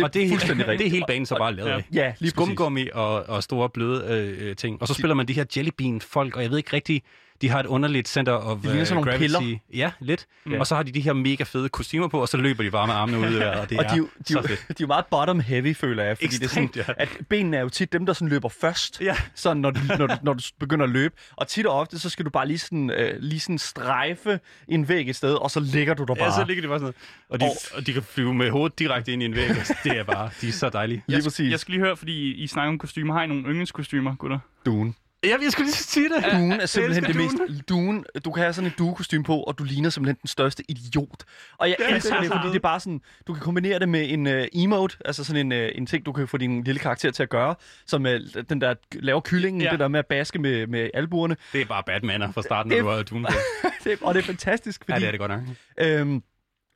[0.00, 0.90] Det er og det er, fuldstændig det er rigtigt.
[0.92, 1.74] hele banen så bare lavet Ja.
[1.76, 1.84] af.
[1.94, 2.30] Ja, lige.
[2.30, 4.82] Skumgummi og, og store bløde øh, øh, ting.
[4.82, 7.02] Og så spiller man de her jellybean-folk, og jeg ved ikke rigtig,
[7.40, 9.20] de har et underligt center of øh, sådan nogle gravity.
[9.22, 9.58] piller.
[9.74, 10.26] Ja, lidt.
[10.50, 10.58] Ja.
[10.58, 12.86] Og så har de de her mega fede kostymer på, og så løber de bare
[12.86, 14.48] med armene ud i vejret, og det og er de, er de, så er jo-
[14.48, 14.60] fedt.
[14.68, 16.16] de er jo meget bottom heavy, føler jeg.
[16.18, 17.02] Fordi Ekstremt, det er sådan, ja.
[17.02, 19.00] at benene er jo tit dem, der sådan løber først.
[19.00, 19.16] Ja.
[19.34, 21.14] Så når du, når, du, når du begynder at løbe.
[21.36, 24.88] Og tit og ofte, så skal du bare lige sådan, øh, lige sådan strejfe en
[24.88, 26.24] væg et sted, og så ligger du der bare.
[26.24, 26.94] Ja, så ligger de bare sådan
[27.28, 27.28] noget.
[27.28, 29.48] Og de, Og- og de kan flyve med hovedet direkte ind i en væg.
[29.48, 31.02] Altså, Det er bare, de er så dejlige.
[31.06, 31.50] Lige Jeg, præcis.
[31.50, 33.14] jeg skal lige høre, fordi I, I snakker om kostymer.
[33.14, 34.38] Har I nogle yndlingskostymer, gutter?
[34.66, 34.92] Dune.
[35.24, 36.24] Ja, jeg skulle lige sige det.
[36.32, 37.68] Dune er simpelthen det mest...
[37.68, 41.24] Dune, du kan have sådan et duekostyme på, og du ligner simpelthen den største idiot.
[41.58, 43.00] Og jeg Ja, elsker det er fordi det er bare sådan...
[43.26, 46.12] Du kan kombinere det med en uh, emote, altså sådan en, uh, en ting, du
[46.12, 47.54] kan få din lille karakter til at gøre,
[47.86, 48.10] som uh,
[48.50, 49.70] den der laver kyllingen, Ja.
[49.70, 51.36] det der med at baske med, med albuerne.
[51.52, 53.32] Det er bare Batman fra starten, når Det- du Doom på.
[53.84, 54.92] Det, og det er fantastisk, fordi...
[54.92, 55.40] Ja, det er det godt nok.
[55.78, 56.22] Øhm,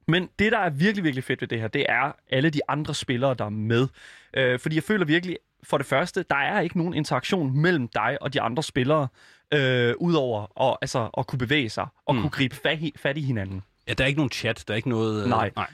[0.09, 2.95] men det, der er virkelig, virkelig fedt ved det her, det er alle de andre
[2.95, 3.89] spillere, der er med.
[4.37, 8.19] Øh, fordi jeg føler virkelig, for det første, der er ikke nogen interaktion mellem dig
[8.21, 9.09] og de andre spillere,
[9.55, 12.21] øh, udover at, altså, at kunne bevæge sig og mm.
[12.21, 13.63] Kunne gribe fat i, fat i hinanden.
[13.89, 15.23] Ja, der er ikke nogen chat, der er ikke noget...
[15.23, 15.51] øh, Nej.
[15.57, 15.67] nej.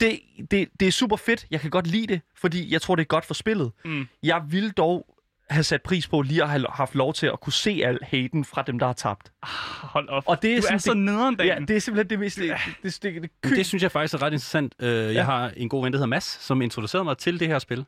[0.00, 0.18] Det,
[0.50, 1.46] det, det er super fedt.
[1.50, 3.72] Jeg kan godt lide det, fordi jeg tror, det er godt for spillet.
[3.84, 4.08] Mm.
[4.22, 5.06] Jeg vil dog
[5.50, 8.44] have sat pris på lige at have haft lov til at kunne se al haten
[8.44, 9.32] fra dem, der har tabt.
[9.82, 10.22] Hold op.
[10.26, 11.36] Og det er du er så det- nederen.
[11.40, 12.36] Ja, det er simpelthen det mest...
[12.38, 14.74] Det, det, det, det, Men det synes jeg faktisk er ret interessant.
[14.78, 15.22] Øh, jeg Ja.
[15.22, 17.84] har en god ven, der hedder Mads, som introducerede mig til det her spil.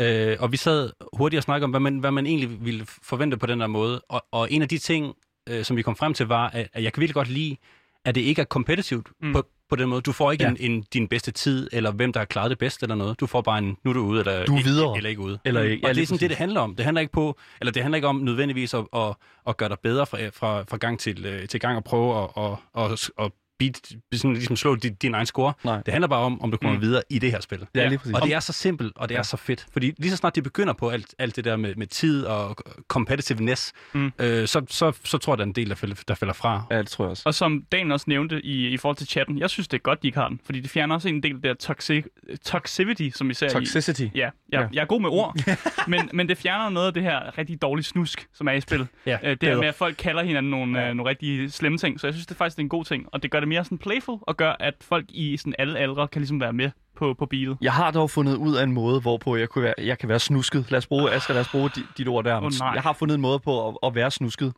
[0.00, 3.36] Øh, og vi sad hurtigt og snakkede om, hvad man, hvad man egentlig ville forvente
[3.36, 4.00] på den der måde.
[4.08, 5.14] Og, og en af de ting,
[5.48, 7.56] øh, som vi kom frem til, var, at, at jeg kan virkelig godt lide,
[8.04, 9.26] at det ikke er competitivt Mm.
[9.28, 9.32] mm.
[9.34, 10.00] på, på den måde.
[10.00, 10.50] Du får ikke Ja.
[10.50, 13.20] en, en, din bedste tid, eller hvem der har klaret det bedst eller noget.
[13.20, 14.96] Du får bare en, nu er du ude, eller, Du er ikke- videre.
[14.96, 15.38] eller ikke ude.
[15.44, 15.84] Eller ikke.
[15.84, 16.28] Og Ja, det er sådan det, præcis.
[16.28, 16.74] det handler om.
[16.76, 19.14] Det handler ikke på, eller det handler ikke om nødvendigvis at, at,
[19.48, 22.30] at gøre dig bedre fra, fra, fra gang til, øh, til gang og prøve at,
[22.76, 25.52] at, at, at beat, sådan, ligesom slå din, din egen score.
[25.64, 25.82] Nej.
[25.86, 26.80] Det handler bare om, om du kommer Mm.
[26.82, 27.66] videre i det her spil.
[27.74, 28.14] Ja, lige præcis.
[28.14, 29.22] Og det er så simpelt, og det er Ja.
[29.22, 29.66] så fedt.
[29.72, 32.56] Fordi lige så snart de begynder på alt, alt det der med, med tid og
[32.88, 34.12] competitiveness, Mm.
[34.18, 36.62] øh, så, så, så tror jeg, der er en del, der falder, der falder fra.
[36.70, 37.22] Ja, det tror jeg også.
[37.26, 40.02] Og som Dan også nævnte i, i forhold til chatten, jeg synes, det er godt,
[40.02, 40.40] de ikke har den.
[40.44, 42.04] Fordi det fjerner også en del af det der toxic,
[42.44, 43.50] toxicity, som vi ser i...
[43.50, 44.02] Toxicity.
[44.02, 44.66] Ja, jeg, Ja.
[44.72, 45.36] jeg er god med ord,
[45.88, 48.86] men, men det fjerner noget af det her rigtig dårlige snusk, som er i spil.
[49.06, 50.84] Ja, Øh, det her med, at folk kalder hinanden nogle, Ja.
[50.84, 50.90] ja.
[50.90, 52.00] øh, nogle rigtig slemme ting.
[52.00, 53.06] Så jeg synes, det er faktisk det er en god ting.
[53.12, 56.08] Og det gør det mere sådan playful, og gør, at folk i sådan alle aldre
[56.08, 57.58] kan ligesom være med på, på beatet.
[57.60, 60.18] Jeg har dog fundet ud af en måde, hvorpå jeg, kunne være, jeg kan være
[60.18, 60.70] snusket.
[60.70, 62.40] Lad os bruge, Asger, lad os bruge dit, dit ord der.
[62.40, 62.70] Nej.
[62.74, 64.52] jeg har fundet en måde på at, at være snusket.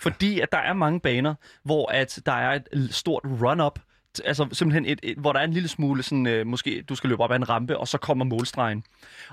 [0.00, 3.78] Fordi at der er mange baner, hvor at der er et stort run-up,
[4.24, 7.10] altså simpelthen et, et, hvor der er en lille smule sådan, øh, måske du skal
[7.10, 8.84] løbe op ad en rampe, og så kommer målstregen.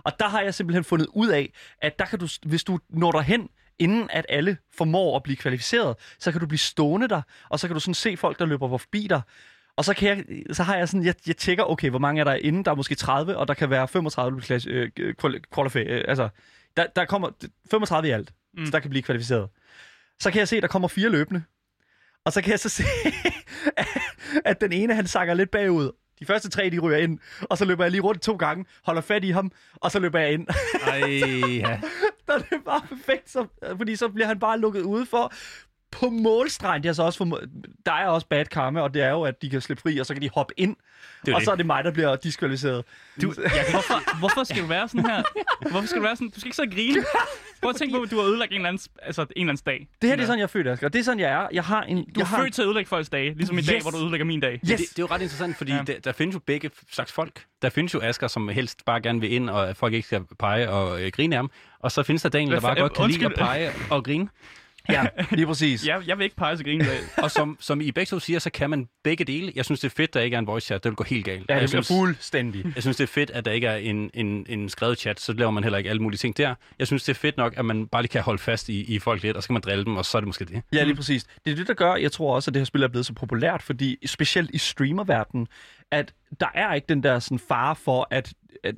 [0.04, 3.12] Og der har jeg simpelthen fundet ud af, at der kan du, hvis du når
[3.12, 3.50] derhen,
[3.82, 7.68] inden at alle formår at blive kvalificeret, så kan du blive stående der, og så
[7.68, 9.22] kan du sådan se folk, der løber forbi dig.
[9.78, 12.24] Og så, kan jeg, så har jeg sådan, jeg, jeg tjekker, okay, hvor mange er
[12.24, 12.64] der inde?
[12.64, 16.30] Der er måske 30, og der kan være 35 klasse, øh, quali- qualify, øh, altså,
[16.78, 17.30] der, der kommer
[17.72, 18.66] 35 i alt, mm.
[18.66, 19.50] Så der kan blive kvalificeret.
[20.20, 21.44] Så kan jeg se, at der kommer fire løbende.
[22.26, 22.84] Og så kan jeg så se,
[24.46, 25.92] at den ene, han sakker lidt bagud.
[26.20, 29.02] De første tre, de ryger ind, og så løber jeg lige rundt to gange, holder
[29.02, 30.48] fat i ham, og så løber jeg ind.
[30.88, 31.00] Ej,
[31.70, 31.80] ja.
[32.50, 35.34] Det er bare perfekt, så, fordi så bliver han bare lukket ude for
[35.92, 36.84] på målstregen.
[36.84, 37.42] Det er så også for,
[37.86, 40.06] der er også bad karma, og det er jo, at de kan slippe fri, og
[40.06, 40.76] så kan de hoppe ind,
[41.26, 41.46] Det og det.
[41.46, 42.84] så er det mig, der bliver diskvalificeret.
[43.22, 45.24] Du, jeg kan, hvorfor, hvorfor skal du være sådan her?
[45.72, 46.30] Hvorfor skal du være sådan?
[46.30, 47.06] Du skal ikke så grine.
[47.62, 49.64] Prøv at tænke på, at du har ødelagt en eller anden, altså en eller anden
[49.66, 49.88] dag.
[50.02, 50.90] Det her det er sådan, jeg er født, Asger.
[50.90, 51.48] Det er sådan, jeg er.
[51.54, 51.98] Jeg har en...
[51.98, 53.82] Du jeg er har født til at ødelægge folks dage, ligesom i dag, Yes.
[53.84, 54.54] hvor du ødelægger min dag.
[54.54, 54.62] Yes.
[54.62, 55.82] Det, det er jo ret interessant, fordi Ja.
[55.88, 57.44] der, der findes jo begge slags folk.
[57.62, 60.70] Der findes jo Asger, som helst bare gerne vil ind, og folk ikke skal pege
[60.70, 61.52] og øh, grine af ham.
[61.80, 64.30] Og så findes der Daniel, der bare godt kan lide at pege og grine.
[64.92, 65.88] Ja, lige præcis.
[65.88, 66.86] Ja, jeg vil ikke pege til grine.
[67.18, 69.52] Og som, som I begge to siger, så kan man begge dele.
[69.56, 70.84] Jeg synes, det er fedt, der ikke er en voice chat.
[70.84, 71.46] Det vil gå helt galt.
[71.50, 72.66] Ja, jeg, det bliver synes, fuldstændig.
[72.76, 75.34] jeg synes, det er fedt, at der ikke er en, en, en skrevet chat, så
[75.34, 76.56] laver man heller ikke alle mulige ting der.
[76.80, 79.00] Jeg synes, det er fedt nok, at man bare lige kan holde fast i, i
[79.00, 80.62] folk lidt, og så kan man drille dem, og så er det måske det.
[80.74, 81.24] Ja, lige præcis.
[81.46, 83.14] Det er det, der gør, jeg tror også, at det her spil er blevet så
[83.14, 85.48] populært, fordi specielt i streamerverdenen,
[85.92, 88.76] at der er ikke den der sådan fare for, at, at,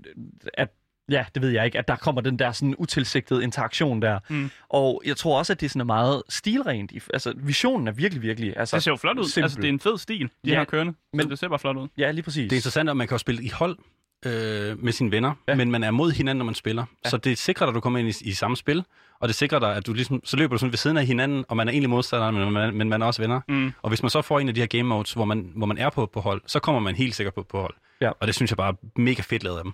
[0.53, 0.69] at
[1.09, 4.19] ja, det ved jeg ikke, at der kommer den der sådan utilsigtede interaktion der.
[4.29, 4.49] Mm.
[4.69, 6.91] Og jeg tror også, at det sådan er meget stilrent.
[6.91, 8.53] I- Altså, visionen er virkelig, virkelig...
[8.57, 9.25] Altså, Det ser jo flot ud.
[9.25, 9.43] simpel.
[9.43, 10.93] Altså, det er en fed stil, de Ja, har kørende.
[11.13, 11.87] Men det ser bare flot ud.
[11.97, 12.43] Ja, lige præcis.
[12.49, 13.77] Det er interessant, at man kan jo spille i hold
[14.25, 15.55] øh, med sine venner, Ja.
[15.55, 16.85] men man er mod hinanden, når man spiller.
[17.05, 17.09] Ja.
[17.09, 18.83] Så det sikrer dig, at du kommer ind i, i samme spil,
[19.19, 21.45] og det sikrer dig, at du ligesom, så løber du sådan ved siden af hinanden,
[21.47, 23.41] og man er egentlig modstander, men man, men man er også venner.
[23.47, 23.71] Mm.
[23.81, 25.77] Og hvis man så får en af de her game modes, hvor man, hvor man
[25.77, 27.73] er på, på hold, så kommer man helt sikkert på, på hold.
[28.01, 28.09] Ja.
[28.19, 29.73] Og det synes jeg bare er mega fedt lavet af dem.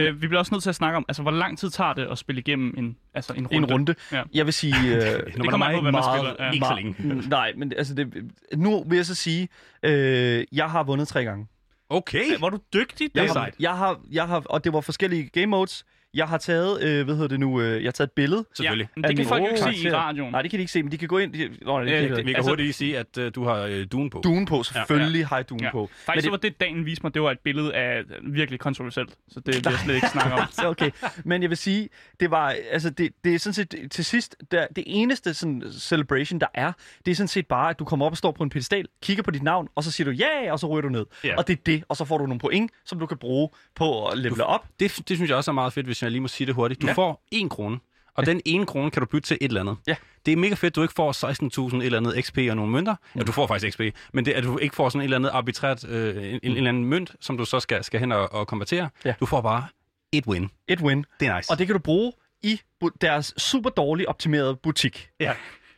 [0.00, 1.92] Men øh, vi bliver også nødt til at snakke om, altså, hvor lang tid tager
[1.92, 3.56] det at spille igennem en, altså, en runde?
[3.56, 3.94] en runde.
[4.12, 4.22] Ja.
[4.34, 4.74] Jeg vil sige...
[4.96, 5.02] Øh,
[5.36, 6.50] Når man kommer er an på, hvad man meget, spiller, ja.
[6.52, 7.28] Ikke så meget- længe.
[7.38, 9.48] Nej, men altså, det, nu vil jeg så sige,
[9.82, 11.46] øh, jeg har vundet tre gange.
[11.88, 12.38] Okay.
[12.38, 15.28] Hvor er du dygtig, Det Jeg har, jeg har, jeg har, og det var forskellige
[15.28, 15.84] game modes.
[16.16, 18.44] Jeg har taget, øh, hvad hedder det nu, øh, jeg har taget et billede.
[18.54, 18.88] Selvfølgelig.
[18.96, 20.32] Ja, men det kan folk jo ikke se i radioen.
[20.32, 21.32] Nej, det kan de ikke se, men de kan gå ind.
[21.32, 23.44] De, nå, det, Øh, det, det- Vi kan Altså- hurtigt lige sige, at uh, du
[23.44, 24.20] har øh, duen på.
[24.24, 25.70] duen på, selvfølgelig ja, har jeg duen Ja.
[25.72, 25.90] på.
[26.06, 29.10] Faktisk så var det, dagen viste mig, det var et billede af virkelig kontroversielt.
[29.28, 30.46] Så det vil jeg slet ikke snakke om.
[30.60, 30.90] Så okay,
[31.24, 31.88] men jeg vil sige,
[32.20, 36.40] det var, altså det, det er sådan set til sidst, der, det eneste sådan celebration,
[36.40, 36.72] der er,
[37.06, 39.22] det er sådan set bare, at du kommer op og står på en pedestal, kigger
[39.22, 41.06] på dit navn, og så siger du ja, yeah, og så ryger du ned.
[41.24, 41.36] Ja.
[41.36, 44.06] Og det er det, og så får du nogle point, som du kan bruge på
[44.06, 44.66] at levele op.
[44.80, 46.82] Det, det synes jeg også er meget fedt, hvis jeg lige må sige det hurtigt.
[46.82, 46.90] Du Ja.
[46.90, 46.94] ja.
[46.96, 47.78] får en krone,
[48.14, 49.76] og den ene krone kan du bytte til et eller andet.
[49.86, 49.96] Ja.
[50.26, 52.94] Det er mega fedt, du ikke får 16.000 et eller andet XP og nogle mønter.
[53.16, 53.80] Ja, du får faktisk XP,
[54.12, 56.56] men det, at du ikke får sådan et eller andet arbitrært, øh, en, en, en
[56.56, 58.88] eller anden mønt, som du så skal, skal hen og, og konvertere.
[59.04, 59.14] Ja.
[59.20, 59.66] Du får bare
[60.12, 60.50] et win.
[60.68, 61.04] Et win.
[61.20, 61.50] Det er nice.
[61.50, 62.60] Og det kan du bruge i
[63.00, 65.08] deres super dårligt optimerede butik.
[65.20, 65.32] Ja.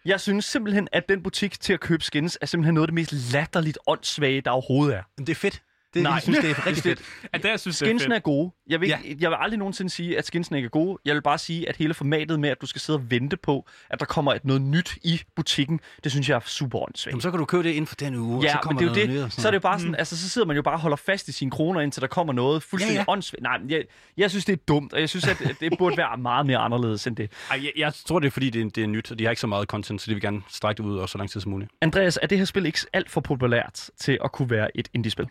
[0.04, 2.94] Jeg synes simpelthen, at den butik til at købe skins er simpelthen noget af det
[2.94, 5.02] mest latterligt åndssvage, der overhovedet er.
[5.18, 5.62] det er fedt.
[5.94, 6.12] Det, Nej.
[6.12, 6.98] jeg synes, det er rigtig fedt.
[7.34, 8.16] Det, jeg synes, det er Skinsene fedt.
[8.16, 8.50] er gode.
[8.68, 8.98] Jeg vil, Ja.
[9.20, 10.98] jeg vil aldrig nogensinde sige, at skinsene ikke er gode.
[11.04, 13.66] Jeg vil bare sige, at hele formatet med, at du skal sidde og vente på,
[13.90, 17.12] at der kommer et noget nyt i butikken, det synes jeg er super åndssvagt.
[17.12, 18.80] Jamen, så kan du købe det inden for den uge, og Ja, så men kommer
[18.80, 19.16] det er jo der noget det.
[19.16, 19.80] nyt og så er det jo bare Mm.
[19.80, 22.06] sådan, altså så sidder man jo bare og holder fast i sine kroner, indtil der
[22.08, 23.42] kommer noget fuldstændig Ja, ja, åndssvagt.
[23.42, 23.84] Nej, men jeg,
[24.16, 27.06] jeg synes, det er dumt, og jeg synes, at det burde være meget mere anderledes
[27.06, 27.32] end det.
[27.50, 29.30] Ej, jeg, jeg tror, det er fordi, det er, det er nyt, og de har
[29.30, 31.40] ikke så meget content, så de vil gerne strække det ud over så lang tid
[31.40, 31.70] som muligt.
[31.80, 35.26] Andreas, er det her spil ikke alt for populært til at kunne være et indie-spil?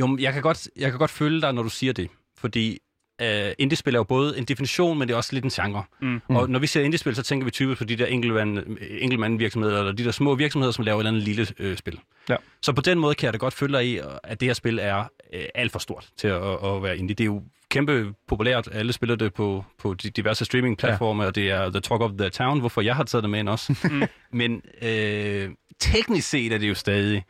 [0.00, 2.08] Jo, jeg kan godt, jeg kan godt følge dig, når du siger det,
[2.38, 2.78] fordi
[3.22, 3.26] uh,
[3.58, 5.84] indie-spil er jo både en definition, men det er også lidt en genre.
[6.00, 6.20] Mm.
[6.28, 9.92] Og når vi ser indie-spil, så tænker vi typisk på de der enkeltmand, enkeltmand-virksomheder, eller
[9.92, 12.00] de der små virksomheder, som laver et eller andet lille øh, spil.
[12.28, 12.36] Ja.
[12.62, 14.78] Så på den måde kan jeg da godt følge dig i, at det her spil
[14.82, 17.14] er øh, alt for stort til at, at være indie.
[17.14, 18.68] Det er jo kæmpe populært.
[18.72, 21.28] Alle spiller det på, på de diverse streaming-platforme, ja.
[21.28, 23.48] og det er The Talk of the Town, hvorfor jeg har taget det med ind
[23.48, 23.88] også.
[23.90, 24.02] Mm.
[24.38, 27.24] Men øh, teknisk set er det jo stadig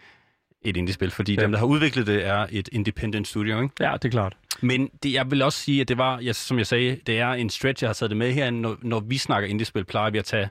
[0.65, 1.41] et indie-spil, fordi Ja.
[1.43, 3.75] dem, der har udviklet det, er et independent studio, ikke?
[3.81, 4.37] Ja, det er klart.
[4.61, 7.29] Men det, jeg vil også sige, at det var, jeg, som jeg sagde, det er
[7.33, 8.51] en stretch, jeg har taget det med her.
[8.51, 10.49] Når, når vi snakker indie-spil, plejer vi at tage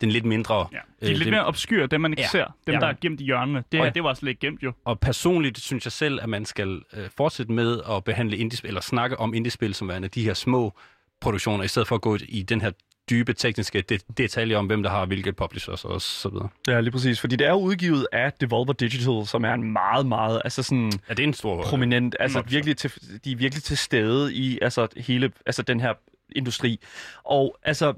[0.00, 0.54] den lidt mindre.
[0.72, 0.76] Ja.
[0.76, 2.28] De er øh, lidt det- mere obskyre, dem man ikke Ja.
[2.28, 2.44] ser.
[2.66, 2.80] Dem, Ja.
[2.80, 3.64] der er gemt i hjørnene.
[3.72, 4.72] Det, her, det var også lidt gemt jo.
[4.84, 8.80] Og personligt synes jeg selv, at man skal øh, fortsætte med at behandle indiespil, eller
[8.80, 10.72] snakke om indiespil som værende de her små
[11.20, 12.70] produktioner, i stedet for at gå i den her
[13.12, 16.48] dybe tekniske det, detaljer om, hvem der har hvilke publishers og så videre.
[16.68, 17.20] Ja, lige præcis.
[17.20, 20.92] Fordi det er jo udgivet af Devolver Digital, som er en meget, meget, altså sådan
[21.08, 21.62] Ja, det er en stor...
[21.62, 22.56] prominent, altså Mobster.
[22.56, 22.92] virkelig til,
[23.24, 25.94] de er virkelig til stede i altså hele, altså den her
[26.36, 26.80] industri.
[27.24, 27.92] Og altså,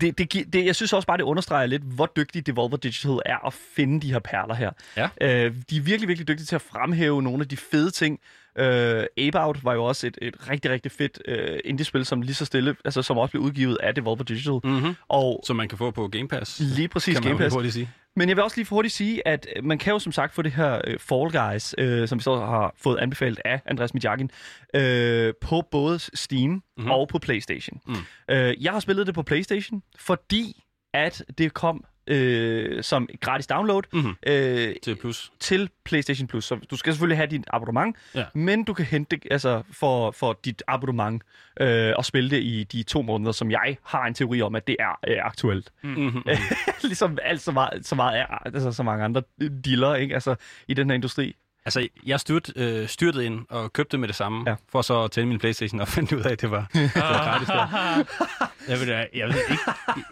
[0.00, 3.46] det, det, det, jeg synes også bare, det understreger lidt, hvor dygtig Devolver Digital er
[3.46, 4.70] at finde de her perler her.
[4.96, 5.08] Ja.
[5.20, 8.20] Øh, de er virkelig, virkelig dygtige til at fremhæve nogle af de fede ting.
[8.58, 12.34] Øh, Ape Out var jo også et, et rigtig, rigtig fedt øh, indie-spil, som lige
[12.34, 14.60] så stille, altså som også blev udgivet af Devolver Digital.
[14.64, 14.94] Mm-hmm.
[15.08, 17.54] Og Som man kan få på Game Pass, lige præcis kan Game Pass.
[17.54, 17.90] hurtigt sige.
[18.16, 20.52] Men jeg vil også lige hurtigt sige, at man kan jo som sagt få det
[20.52, 24.30] her øh, Fall Guys, øh, som vi så har fået anbefalet af Andreas Mijakin,
[24.74, 26.62] øh, på både Steam Mhm.
[26.76, 26.90] mm-hmm.
[26.90, 27.80] og på PlayStation.
[27.86, 27.94] Mm.
[28.30, 30.62] Øh, jeg har spillet det på PlayStation, fordi
[30.94, 34.16] at det kom øh, som et gratis download Mhm.
[34.26, 35.32] øh, Til plus.
[35.40, 36.44] til PlayStation Plus.
[36.44, 38.24] Så du skal selvfølgelig have dit abonnement, Ja.
[38.34, 41.22] men du kan hente det altså, for, for dit abonnement
[41.60, 44.66] øh, og spille det i de to måneder, som jeg har en teori om, at
[44.66, 45.70] det er øh, aktuelt.
[45.82, 46.22] Mm-hmm.
[46.84, 49.22] ligesom alt så meget, så meget er, altså så mange andre
[49.64, 50.14] dealer, ikke?
[50.14, 50.34] Altså
[50.68, 51.36] i den her industri.
[51.66, 54.54] Altså, jeg styrt, øh, styrtede ind og købte med det samme, Ja.
[54.68, 57.24] for så at tænde min Playstation og finde ud af, at det var, det var
[57.24, 57.66] gratis der.
[58.68, 59.62] Jeg vil, da- jeg, vil ikke,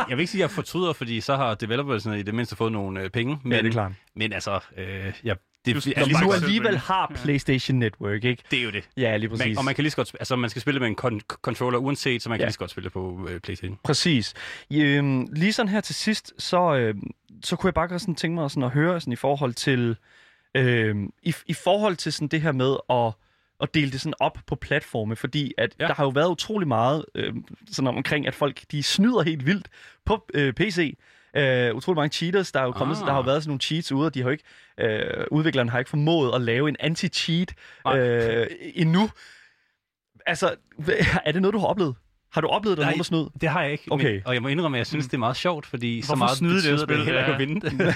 [0.08, 2.72] jeg vil ikke sige, at jeg fortryder, fordi så har developersne i det mindste fået
[2.72, 3.38] nogle øh, penge.
[3.42, 3.92] Men, Ja, det er klart.
[4.16, 8.24] Men altså, øh, jeg, det, Du- det, du er Når godt, alligevel har PlayStation Network,
[8.24, 8.42] ikke?
[8.50, 8.88] det er jo det.
[8.96, 9.46] Ja, lige præcis.
[9.46, 11.78] Man, og man kan lige så godt, altså man skal spille med en kon- controller
[11.78, 12.46] uanset, så man kan Ja.
[12.46, 13.78] lige så godt spille på øh, Playstation.
[13.84, 14.34] Præcis.
[14.72, 17.10] Øhm, lige sådan her til sidst, så, øhm,
[17.44, 19.96] så kunne jeg bare godt sådan tænke mig sådan at høre sådan i forhold til,
[20.54, 23.12] øhm, i, i forhold til sådan det her med at,
[23.60, 25.86] at dele det sådan op på platforme, fordi at ja.
[25.86, 29.68] Der har jo været utrolig meget øhm, sådan omkring, at folk de snyder helt vildt
[30.04, 30.96] på øh, PC.
[31.38, 33.00] Uh, utrolig mange cheaters, der er jo kommet, ah.
[33.00, 34.44] Der har jo været sådan nogle cheats ude, og de har jo ikke,
[34.80, 37.98] øh, udviklerne har ikke formået at lave en anti-cheat Nej.
[37.98, 39.10] øh, endnu.
[40.26, 40.54] Altså,
[41.24, 41.94] er det noget, du har oplevet?
[42.32, 42.90] Har du oplevet, der er Nej.
[42.90, 43.28] nogen, der snød?
[43.40, 43.84] Det har jeg ikke.
[43.90, 44.12] Okay.
[44.12, 46.18] Men, og jeg må indrømme, at jeg synes, det er meget sjovt, fordi så Hvorfor
[46.18, 47.04] meget snyde det spil?
[47.04, 47.32] heller ikke Ja.
[47.32, 47.72] at vinde det.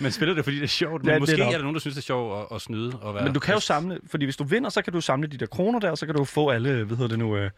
[0.00, 1.46] Man spiller det, fordi det er sjovt, men Ja, det er måske nok.
[1.48, 2.98] er der nogen, der synes, det er sjovt at, at snyde.
[3.02, 5.28] Og være Men du kan jo samle, fordi hvis du vinder, så kan du samle
[5.28, 7.36] de der kroner der, og så kan du få alle, hvad hedder det nu?
[7.36, 7.50] Øh...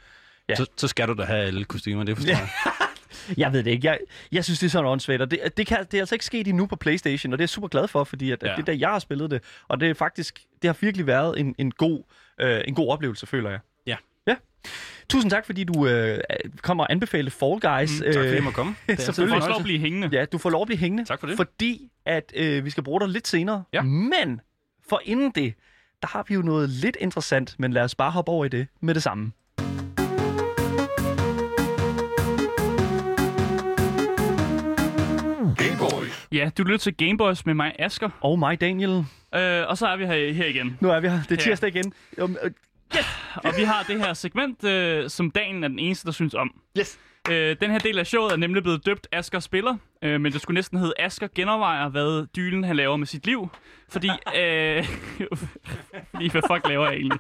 [0.48, 0.54] Ja.
[0.54, 2.48] Så, så skal du da have alle kostymer, det forstår jeg.
[3.36, 3.86] Jeg ved det ikke.
[3.88, 3.98] Jeg,
[4.32, 6.48] jeg synes, det er sådan åndssvagt, og det, det, kan, det er altså ikke sket
[6.48, 8.50] endnu på Playstation, og det er jeg super glad for, fordi at, ja.
[8.50, 11.06] At det er der, jeg har spillet det, og det er faktisk, det har virkelig
[11.06, 12.02] været en, en, god,
[12.40, 13.58] øh, en god oplevelse, føler jeg.
[15.08, 16.18] Tusind tak, fordi du øh,
[16.62, 18.00] kommer og anbefale Fall Guys.
[18.00, 18.74] Mm, tak fordi jeg må komme.
[18.86, 19.34] Det er altid en selvfølgelig.
[19.36, 20.08] Du får også lov at blive hængende.
[20.12, 21.04] Ja, du får lov at blive hængende.
[21.04, 21.36] Tak for det.
[21.36, 23.64] Fordi at øh, vi skal bruge dig lidt senere.
[23.72, 23.82] Ja.
[23.82, 24.40] Men
[24.88, 25.54] for inden det,
[26.02, 28.66] der har vi jo noget lidt interessant, men lad os bare hoppe over i det
[28.80, 29.32] med det samme.
[36.32, 38.10] Ja, du lytter til Gameboys med mig, Asker.
[38.20, 39.04] Og mig, Daniel.
[39.34, 40.78] Øh, og så er vi her, her igen.
[40.80, 41.22] Nu er vi her.
[41.22, 41.50] Det er Ja.
[41.50, 41.92] tirsdag igen.
[43.34, 46.50] Og vi har det her segment, øh, som dagen er den eneste, der synes om.
[46.78, 46.98] yes.
[47.30, 50.40] Øh, den her del af showet er nemlig blevet døbt Asker Spiller, øh, men det
[50.40, 53.48] skulle næsten hedde Asker genovervejer, hvad dylen han laver med sit liv.
[53.88, 54.84] Fordi, øh,
[56.10, 57.18] fordi hvad fuck laver jeg egentlig?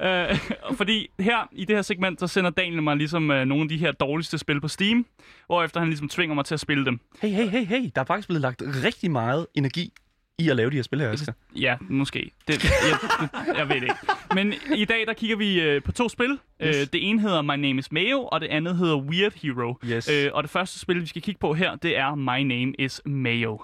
[0.00, 0.38] Øh,
[0.76, 3.76] fordi her i det her segment, så sender Daniel mig ligesom øh, nogle af de
[3.76, 5.06] her dårligste spil på Steam,
[5.46, 7.00] hvorefter han ligesom tvinger mig til at spille dem.
[7.22, 7.90] Hey, hey, hey, hey.
[7.94, 9.92] Der er faktisk blevet lagt rigtig meget energi
[10.40, 11.32] i at lave de her spil her, Asger.
[11.56, 12.30] Ja, måske.
[12.48, 13.94] Det, jeg, jeg ved det ikke.
[14.34, 16.38] Men i dag, der kigger vi øh, på to spil.
[16.62, 16.76] Yes.
[16.76, 19.74] Øh, det ene hedder My Name is Mayo, og det andet hedder Weird Hero.
[19.86, 20.10] Yes.
[20.10, 23.00] Øh, og det første spil, vi skal kigge på her, det er My Name is
[23.06, 23.60] Mayo.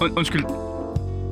[0.00, 0.44] Und, undskyld.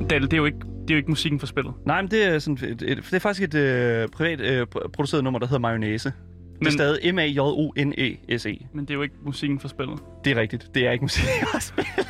[0.09, 1.73] Dal, det er jo ikke, det er jo ikke musikken for spillet.
[1.85, 4.87] Nej, men det er, sådan et, et, det er faktisk et øh, privat øh, pr-
[4.87, 6.13] produceret nummer, der hedder Mayonnaise.
[6.59, 8.67] Det er Men- stadig M-A-J-O-N-E-S-E.
[8.73, 9.99] Men det er jo ikke musikken for spillet.
[10.25, 10.75] Det er rigtigt.
[10.75, 12.07] Det er ikke musik fra spillet.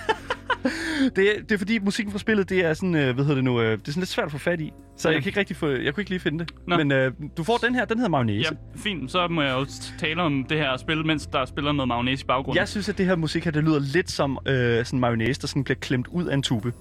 [1.15, 3.43] det, er, det er fordi musikken fra spillet, det er sådan, øh, hvad hedder det
[3.43, 4.73] nu, øh, det er sådan lidt svært at få fat i.
[4.97, 5.13] Så Okay.
[5.15, 6.51] jeg kan ikke rigtig få, jeg kunne ikke lige finde det.
[6.67, 6.77] Nå.
[6.77, 8.49] Men øh, du får den her, den hedder Mayonnaise.
[8.75, 9.11] Ja, fint.
[9.11, 9.65] Så må jeg jo
[9.99, 12.59] tale om det her spil, mens der spiller noget mayonnaise i baggrunden.
[12.59, 15.47] Jeg synes, at det her musik her, det lyder lidt som øh, sådan mayonnaise, der
[15.47, 16.73] sådan bliver klemt ud af en tube.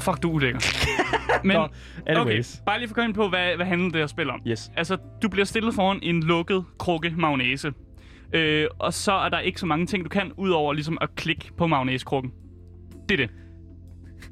[0.00, 0.60] Fuck, du er ulækker.
[1.44, 1.68] Men, Nå,
[2.06, 2.54] anyways.
[2.54, 4.40] okay, bare lige for at komme ind på, hvad, hvad handler det her spil om.
[4.46, 4.70] Yes.
[4.76, 7.72] Altså, du bliver stillet foran en lukket krukke mayonnaise.
[8.32, 11.50] Øh, og så er der ikke så mange ting, du kan, udover ligesom at klikke
[11.58, 12.32] på mayonnaise-krukken.
[13.08, 13.30] Det er det.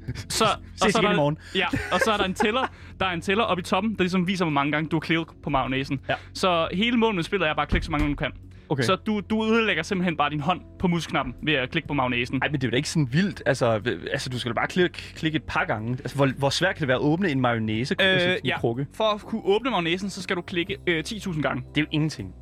[0.29, 1.37] Så, Ses er igen der, morgen.
[1.55, 2.67] Ja, og så er der en tæller,
[2.99, 4.99] der er en tæller oppe i toppen, der ligesom viser, hvor mange gange du har
[4.99, 5.99] klikket på mayonnaisen.
[6.09, 6.13] Ja.
[6.33, 8.31] Så hele målet med spillet er bare at klikke så mange, gange du kan.
[8.69, 8.83] Okay.
[8.83, 12.39] Så du, du ødelægger simpelthen bare din hånd på musknappen ved at klikke på mayonnaisen.
[12.41, 13.43] Ej, men det er jo da ikke sådan vildt.
[13.45, 15.91] Altså, øh, altså du skal da bare klikke, klikke et par gange.
[15.91, 18.59] Altså, hvor, hvor svært kan det være at åbne en mayonnaise øh, ja.
[18.59, 18.87] krukke?
[18.93, 21.63] For at kunne åbne mayonnaisen, så skal du klikke øh, 10.000 gange.
[21.75, 22.33] Det er jo ingenting.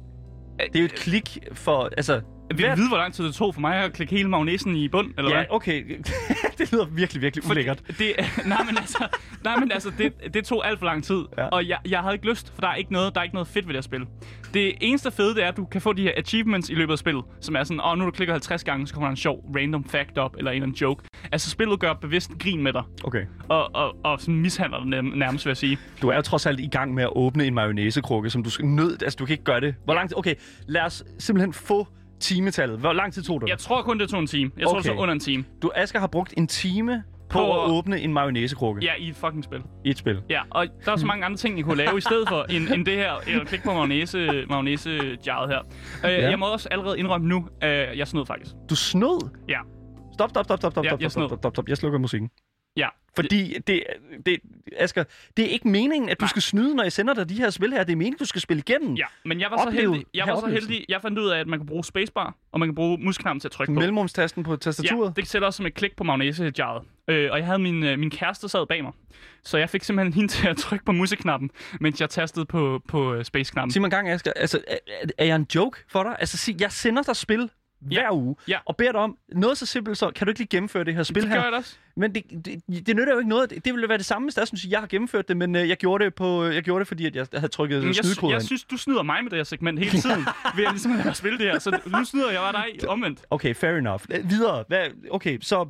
[0.59, 2.21] Det er jo et klik for, altså...
[2.55, 4.87] Vil du vide, hvor lang tid det tog for mig at klikke hele mayonnaisen i
[4.87, 5.41] bund, eller hvad?
[5.41, 5.83] Ja, okay.
[6.57, 7.81] det lyder virkelig, virkelig ulækkert.
[7.87, 8.13] Det,
[8.45, 9.07] nej, men altså,
[9.43, 11.21] nej, men altså det, det tog alt for lang tid.
[11.37, 11.45] Ja.
[11.47, 13.47] Og jeg, jeg havde ikke lyst, for der er ikke noget, der er ikke noget
[13.47, 14.05] fedt ved det her spil.
[14.53, 16.99] Det eneste fede, det er, at du kan få de her achievements i løbet af
[16.99, 19.17] spillet, som er sådan, åh, oh, nu du klikker 50 gange, så kommer der en
[19.17, 21.03] sjov random fact op, eller en eller anden joke.
[21.31, 23.25] Altså, spillet gør bevidst grin med dig, Okay.
[23.49, 25.77] og, og, og sådan mishandler dig nærm- nærmest, vil jeg sige.
[26.01, 28.65] Du er jo trods alt i gang med at åbne en mayonnaisekrukke, som du skal
[28.65, 29.03] nød...
[29.03, 29.75] Altså, du kan ikke gøre det.
[29.85, 30.17] Hvor lang tid...
[30.17, 30.35] Okay,
[30.67, 31.87] lad os simpelthen få
[32.19, 32.79] timetallet.
[32.79, 33.49] Hvor lang tid tog det?
[33.49, 34.51] Jeg tror kun, det tog en time.
[34.57, 34.83] Jeg tror, Okay.
[34.83, 35.43] det tog under en time.
[35.61, 39.15] Du, Asger, har brugt en time på, På at åbne en mayonnaisekrukke Ja, i et
[39.15, 39.59] fucking spil.
[39.85, 40.21] i et spil.
[40.29, 42.67] Ja, og der er så mange andre ting, I kunne lave i stedet for, end,
[42.73, 45.59] end det her, eller klik på mayonnaise, mayonnaise jarret her.
[46.05, 46.29] Øh, Ja.
[46.29, 48.51] Jeg må også allerede indrømme nu, at jeg snød faktisk.
[48.69, 49.29] Du snød?
[49.49, 49.59] Ja.
[50.13, 51.67] Stop, stop, stop, stop, stop, Ja, stop, jeg stop, stop, stop, stop.
[51.69, 52.29] Jeg slukker musikken.
[52.77, 52.87] Ja.
[53.15, 53.83] Fordi det,
[54.25, 54.39] det,
[54.77, 55.03] Asger,
[55.37, 56.29] det er ikke meningen, at du Nej.
[56.29, 57.83] skal snyde, når jeg sender dig de her spil her.
[57.83, 58.93] Det er meningen, du skal spille igennem.
[58.95, 61.39] Ja, men jeg var så Opleve- heldig, jeg var så heldig, jeg fandt ud af,
[61.39, 63.79] at man kan bruge spacebar, og man kan bruge musknappen til at trykke på.
[63.79, 65.15] Mellemrumstasten på Ja, tastaturet.
[65.15, 66.83] det tæller også som et klik på mayonnaise-jarret.
[67.07, 68.91] Øh, og jeg havde min, øh, min kæreste sad bag mig.
[69.43, 71.49] Så jeg fik simpelthen hende til at trykke på museknappen,
[71.81, 73.71] mens jeg tastede på, på øh, space-knappen.
[73.71, 74.77] Sig mig en gang, Asger, altså, er,
[75.17, 76.15] er jeg en joke for dig?
[76.19, 77.49] Altså, sig, jeg sender dig spil
[77.81, 78.13] hver Ja.
[78.15, 78.57] uge, Ja.
[78.65, 81.03] og beder dig om noget så simpelt, så kan du ikke lige gennemføre det her
[81.03, 81.37] spil det her?
[81.37, 81.75] gør jeg også.
[81.95, 83.49] Men det, det, det nytter jo ikke noget.
[83.49, 85.69] Det, det ville være det samme, hvis der synes, jeg har gennemført det, men øh,
[85.69, 88.33] jeg gjorde det på, jeg gjorde det, fordi at jeg havde trykket Men jeg, snydekoder
[88.33, 88.45] jeg ind.
[88.47, 90.25] synes, du snyder mig med det her segment hele tiden,
[90.57, 91.59] ved at ligesom at spille det her.
[91.59, 93.21] Så nu snyder jeg bare dig omvendt.
[93.29, 94.01] Okay, fair enough.
[94.13, 94.63] Øh, Videre.
[94.67, 95.69] Hvad, okay, så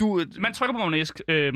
[0.00, 0.22] du...
[0.38, 1.54] Man trykker på mayonnaise, øh,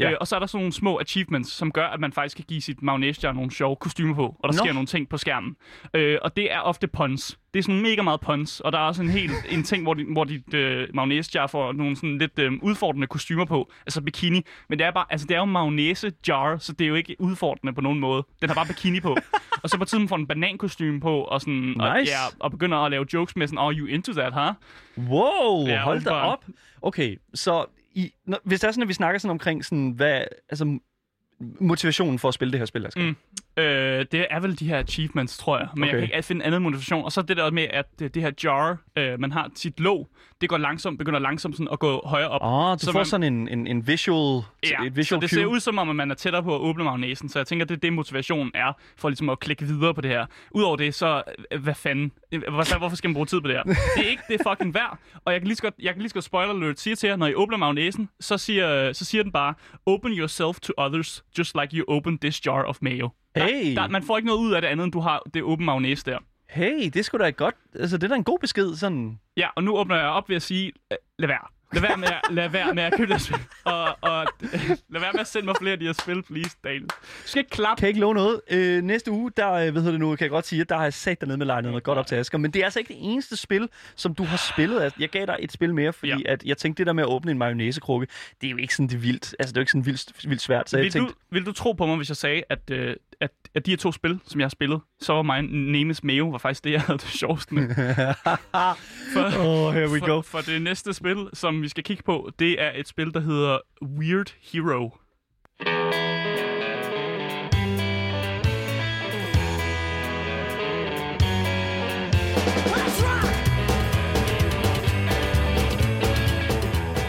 [0.00, 0.10] Ja.
[0.10, 2.44] øh, og så er der sådan nogle små achievements, som gør, at man faktisk kan
[2.48, 4.64] give sit mayonnaise-jar nogle sjove kostymer på, og der Nå.
[4.64, 5.56] sker nogle ting på skærmen.
[5.94, 7.38] Øh, og det er ofte puns.
[7.54, 9.94] Det er sådan mega meget puns, og der er også en helt en ting, hvor,
[9.94, 14.44] de, hvor dit øh, mayonnaise-jar får nogle sådan lidt øh, udfordrende kostymer på, altså bikini.
[14.68, 17.72] Men det er bare, altså det er jo mayonnaise-jar, så det er jo ikke udfordrende
[17.72, 18.26] på nogen måde.
[18.40, 19.16] Den har bare bikini på.
[19.62, 22.12] og så på tiden får den banankostyme på, og sådan, og, Nice.
[22.12, 24.54] ja, og begynder at lave jokes med sådan, oh, you into that, huh?
[25.08, 26.44] Wow, Ja, hold da op.
[26.82, 30.22] Okay, så i, når, hvis det er sådan, at vi snakker sådan omkring sådan, hvad,
[30.50, 30.78] altså,
[31.60, 33.02] motivationen for at spille det her spil, Asger.
[33.02, 33.16] Mm.
[33.58, 35.68] Øh, det er vel de her achievements, tror jeg.
[35.76, 35.92] Men okay.
[36.00, 37.04] Jeg kan ikke finde anden motivation.
[37.04, 40.08] Og så det der med, at det, det her jar, øh, man har sit låg,
[40.40, 42.40] det går langsomt, begynder langsomt sådan at gå højere op.
[42.44, 45.30] Åh, du Så får man- sådan en, en, en visual, Ja, et så visual det
[45.30, 45.38] cue.
[45.38, 47.28] ser ud som om, at man er tættere på at åbne magnesen.
[47.28, 50.10] Så jeg tænker, det er det, motivationen er, for ligesom at klikke videre på det
[50.10, 50.26] her.
[50.50, 52.12] Udover det, så øh, hvad fanden?
[52.50, 53.62] Hvorfor, hvorfor skal man bruge tid på det her?
[53.62, 54.98] Det er ikke det er fucking værd.
[55.24, 57.08] Og jeg kan lige så godt, jeg kan lige så godt spoiler alert sige til
[57.08, 59.54] jer, når I åbner magnesen, så siger, så siger den bare,
[59.86, 63.08] open yourself to others, just like you open this jar of mayo.
[63.36, 63.74] Hey.
[63.74, 65.66] Der, der, man får ikke noget ud af det andet, end du har det åbne
[65.66, 66.18] magnæs der.
[66.48, 69.18] Hey, det skulle da godt, altså det er da en god besked, sådan.
[69.36, 70.72] Ja, og nu åbner jeg op ved at sige,
[71.18, 71.46] lad være.
[71.72, 73.38] Lad være med at, lad være med at købe det spil.
[73.64, 74.26] Og, og
[74.92, 76.82] lad være med at sende mig flere af de her spil, please, Daniel.
[76.82, 77.80] Du skal ikke klappe.
[77.80, 78.40] Kan jeg ikke love noget.
[78.50, 80.76] Øh, næste uge, der øh, hvad hedder det nu, kan jeg godt sige, at der
[80.76, 82.38] har jeg sat dernede med legnet noget godt op til Asger.
[82.38, 84.92] Men det er altså ikke det eneste spil, som du har spillet.
[85.00, 86.32] Jeg gav dig et spil mere, fordi Ja.
[86.32, 88.06] at jeg tænkte, det der med at åbne en mayonnaise-krukke,
[88.40, 89.34] det er jo ikke sådan det vildt.
[89.38, 90.70] Altså, det er jo ikke sådan vildt, vildt svært.
[90.70, 92.96] Så jeg Vil tænkte, du, vil du tro på mig, hvis jeg sagde, at, øh,
[93.20, 96.28] at, at de her to spil, som jeg har spillet, så var mig Nemes Mayo
[96.28, 97.68] var faktisk det, jeg havde det sjovest med.
[99.12, 100.20] For, oh, here we go.
[100.20, 103.20] for, for det næste spil, som vi skal kigge på, det er et spil, der
[103.20, 104.90] hedder Weird Hero.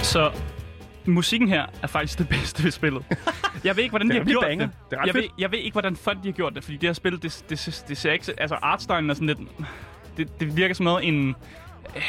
[0.03, 0.31] Så
[1.09, 3.03] musikken her er faktisk det bedste ved spillet.
[3.63, 4.65] Jeg ved ikke, hvordan de har gjort banger.
[4.65, 4.75] det.
[4.91, 6.89] Det er jeg, ved, jeg ved ikke, hvordan fuck de har gjort det, fordi det
[6.89, 8.25] her spil, det, det, det ser ikke...
[8.25, 9.39] så- Altså, artstylen er sådan lidt...
[10.17, 11.35] Det, det virker som noget, en,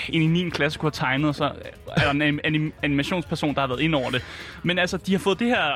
[0.08, 0.48] en i 9.
[0.50, 1.44] klasse kunne have tegnet, og så
[1.96, 4.24] er der en anim- anim- animationsperson, der har været ind over det.
[4.62, 5.72] Men altså, de har fået det her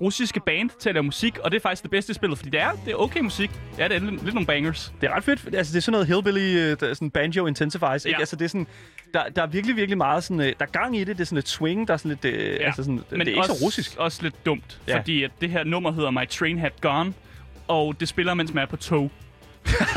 [0.00, 2.50] russiske band til at lave musik, og det er faktisk det bedste i spillet, fordi
[2.50, 3.50] det er, det er okay musik.
[3.78, 4.92] Ja, det er lidt, lidt nogle bangers.
[5.00, 5.54] Det er ret fedt.
[5.54, 8.04] Altså, det er sådan noget hillbilly, øh, sådan banjo intensifies.
[8.04, 8.16] Ikke?
[8.16, 8.20] Ja.
[8.20, 8.66] Altså, det er sådan,
[9.14, 11.06] der, der er virkelig, virkelig meget sådan, øh, der er gang i det.
[11.16, 12.66] Det er sådan lidt swing, der er sådan lidt, øh, ja.
[12.66, 13.96] altså sådan, det er ikke også, så russisk.
[13.96, 14.98] også lidt dumt, Ja.
[14.98, 17.12] fordi at det her nummer hedder My Train Had Gone,
[17.68, 19.10] og det spiller, mens man er på tog.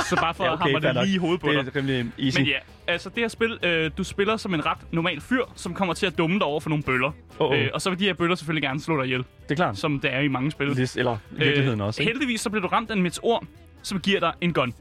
[0.09, 1.05] så bare for Ja, okay, at hamre det nok.
[1.05, 1.65] lige i hovedet på dig.
[1.65, 2.37] Det er rimelig easy.
[2.37, 2.57] Men ja,
[2.87, 6.05] altså det her spil, øh, du spiller som en ret normal fyr, som kommer til
[6.05, 7.11] at dumme dig over for nogle bøller.
[7.39, 7.57] Oh, oh.
[7.59, 9.77] Øh, og så vil de her bøller selvfølgelig gerne slå dig ihjel, Det er klart.
[9.77, 10.67] som det er i mange spil.
[10.67, 12.01] Lis- Eller i virkeligheden også.
[12.01, 12.11] ikke?
[12.13, 13.43] Heldigvis så bliver du ramt af en meteor,
[13.83, 14.73] som giver dig en gun.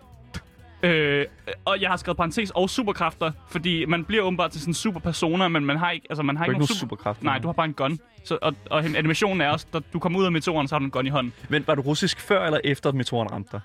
[0.82, 1.26] Øh,
[1.64, 5.00] og jeg har skrevet parentes og superkræfter, fordi man bliver åbenbart til sådan en super
[5.00, 6.78] persona, men man har ikke, altså man har Du har ikke, ikke nogen super...
[6.78, 7.24] superkræfter.
[7.24, 7.98] Nej, du har bare en gun.
[8.24, 10.84] Så, og, og animationen er også, da du kommer ud af meteoren, så har du
[10.84, 11.32] en gun i hånden.
[11.48, 13.60] Men var du russisk før eller efter, at meteoren ramte dig?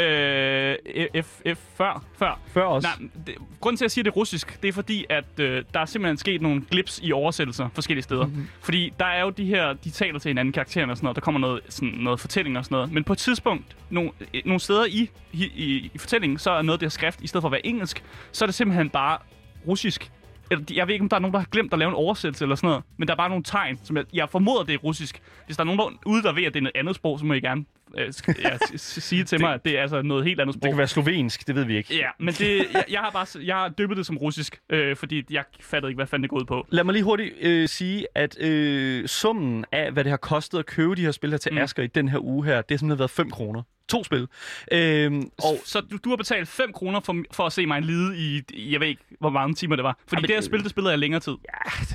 [0.00, 2.40] Øh, F, F, før, før.
[2.46, 2.88] Før også?
[2.88, 5.64] Nej, det, grunden til, at jeg siger, det er russisk, det er fordi, at øh,
[5.74, 8.26] der er simpelthen sket nogle glips i oversættelser forskellige steder.
[8.26, 8.34] Mhm.
[8.34, 8.48] Mm-hmm.
[8.60, 11.20] Fordi der er jo de her, de taler til hinanden, karaktererne og sådan noget, der
[11.20, 12.92] kommer noget, sådan noget fortælling og sådan noget.
[12.92, 16.62] Men på et tidspunkt, nogle, øh, nogle steder i, i, i, i fortællingen, så er
[16.62, 18.90] noget af det her skrift, i stedet for at være engelsk, så er det simpelthen
[18.90, 19.18] bare
[19.66, 20.10] russisk.
[20.50, 22.44] Eller, jeg ved ikke, om der er nogen, der har glemt at lave en oversættelse
[22.44, 24.78] eller sådan noget, men der er bare nogle tegn, som jeg, jeg formoder, det er
[24.78, 25.22] russisk.
[25.46, 27.24] Hvis der er nogen der, ude, der ved, at det er noget andet sprog, så
[27.24, 27.64] må I gerne
[27.98, 28.12] øh,
[28.42, 30.62] ja, sige til mig, at det er altså noget helt andet sprog.
[30.62, 31.96] Det kan være slovensk, det ved vi ikke.
[31.96, 35.24] Ja, men det, jeg, jeg har bare jeg har dyppet det som russisk, øh, fordi
[35.30, 36.66] jeg fattede ikke, hvad fanden det går ud på.
[36.68, 40.66] Lad mig lige hurtigt øh, sige, at øh, summen af, hvad det har kostet at
[40.66, 41.58] købe de her spil her til mm.
[41.58, 43.62] Asger i den her uge her, det har simpelthen været 5 kroner.
[43.88, 44.28] To spil.
[44.72, 48.16] Øhm, og så du, du har betalt 5 kroner for, for at se mig lide
[48.18, 49.98] i, jeg ved ikke, hvor mange timer det var.
[50.08, 51.32] Fordi men det her det- spil, det spillede jeg længere tid.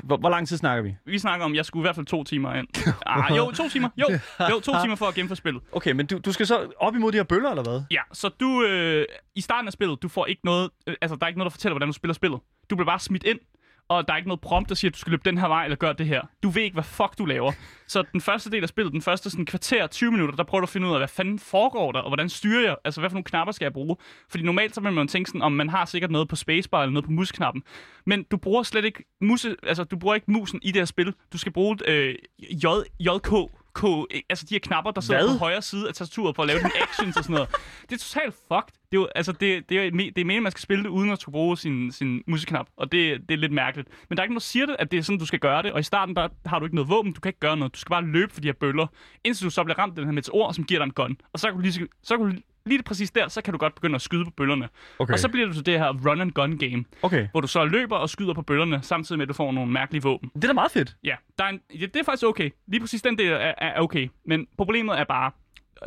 [0.03, 0.95] hvor, hvor lang tid snakker vi?
[1.05, 2.67] Vi snakker om, jeg skulle i hvert fald to timer ind.
[3.05, 3.89] Ah, jo, to timer.
[3.97, 4.05] Jo,
[4.51, 5.61] jo, to timer for at gennemføre spillet.
[5.71, 7.81] Okay, men du, du skal så op imod de her bøller, eller hvad?
[7.91, 9.05] Ja, så du, øh,
[9.35, 11.55] i starten af spillet, du får ikke noget, øh, altså der er ikke noget, der
[11.55, 12.39] fortæller, hvordan du spiller spillet.
[12.69, 13.39] Du bliver bare smidt ind,
[13.87, 15.63] og der er ikke noget prompt, der siger, at du skal løbe den her vej,
[15.63, 16.21] eller gøre det her.
[16.43, 17.51] Du ved ikke, hvad fuck du laver.
[17.87, 20.65] Så den første del af spillet, den første sådan kvarter, 20 minutter, der prøver du
[20.65, 23.13] at finde ud af, hvad fanden foregår der, og hvordan styrer jeg, altså hvad for
[23.15, 23.95] nogle knapper skal jeg bruge.
[24.29, 26.93] Fordi normalt så vil man tænke sådan, om man har sikkert noget på spacebar eller
[26.93, 27.63] noget på musknappen.
[28.05, 31.13] Men du bruger slet ikke muse, altså du bruger ikke musen i det her spil.
[31.33, 32.65] Du skal bruge øh, J,
[32.99, 33.31] JK,
[33.75, 33.83] K,
[34.29, 35.37] altså de her knapper, der sidder Hvad?
[35.37, 37.49] på højre side af tastaturet for at lave dine actions og sådan noget.
[37.89, 38.73] Det er totalt fucked.
[38.91, 41.11] Det er jo, altså, det, det er, det er meningen, man skal spille det, uden
[41.11, 42.67] at skulle bruge sin, sin musikknap.
[42.77, 43.89] Og det, det er lidt mærkeligt.
[44.09, 45.63] Men der er ikke nogen, der siger det, at det er sådan, du skal gøre
[45.63, 45.71] det.
[45.71, 47.13] Og i starten, der har du ikke noget våben.
[47.13, 47.73] Du kan ikke gøre noget.
[47.73, 48.87] Du skal bare løbe for de her bøller.
[49.23, 51.17] Indtil du så bliver ramt af den her meteor, som giver dig en gun.
[51.33, 53.75] Og så kan du lige, så kan du lige præcis der, så kan du godt
[53.75, 54.69] begynde at skyde på bøllerne.
[54.99, 55.13] Okay.
[55.13, 57.27] Og så bliver det til det her run and gun game, Okay.
[57.31, 60.03] hvor du så løber og skyder på bøllerne, samtidig med, at du får nogle mærkelige
[60.03, 60.31] våben.
[60.35, 60.95] Det er da meget fedt.
[61.03, 62.49] Ja, der er en, ja, det er faktisk okay.
[62.67, 64.09] Lige præcis den del er, er okay.
[64.25, 65.31] Men problemet er bare,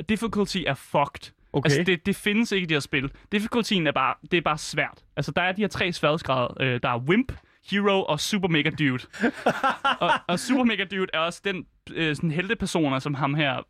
[0.08, 1.32] difficulty er fucked.
[1.52, 1.66] Okay.
[1.70, 3.10] Altså, det, det findes ikke i de her spil.
[3.32, 5.04] Difficultyen er bare, det er bare svært.
[5.16, 6.48] Altså, der er de her tre sværhedsgrader.
[6.60, 7.32] Øh, der er Wimp,
[7.70, 9.02] Hero og Super Mega Dude.
[10.00, 13.62] og, og Super Mega Dude er også den øh, sådan heltepersoner, som ham her,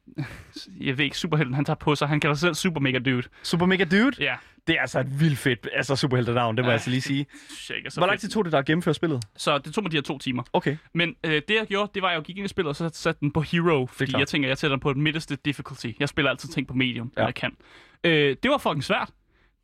[0.81, 2.09] jeg ved ikke, superhelten, han tager på sig.
[2.09, 3.23] Han kalder sig selv Super Mega Dude.
[3.43, 4.12] Super Mega Dude.
[4.21, 4.35] Ja,
[4.66, 6.71] Det er altså et vildt fedt altså superheltenavn, det må Ja.
[6.71, 7.27] jeg altså lige sige.
[7.85, 9.23] er så Hvor lang tid tog det dig at gennemføre spillet?
[9.37, 10.43] Så det tog mig de her to timer.
[10.53, 10.77] Okay.
[10.95, 12.91] Men øh, det jeg gjorde, det var, at jeg gik ind i spillet, og så
[12.93, 15.87] satte den på Hero, fordi jeg tænker, jeg sætter den på et midterste difficulty.
[16.01, 17.21] Jeg spiller altid ting på medium, Ja.
[17.21, 17.57] når jeg kan.
[18.05, 19.11] Øh, det var fucking svært.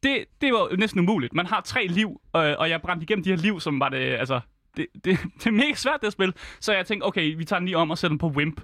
[0.02, 1.34] Det, det var næsten umuligt.
[1.34, 3.98] Man har tre liv, øh, og jeg brændte igennem de her liv, som var det,
[3.98, 4.40] altså...
[4.76, 6.34] Det, det, det er mega svært, det at.
[6.60, 8.60] Så jeg tænkte, okay, vi tager den lige om og sætter den på Wimp.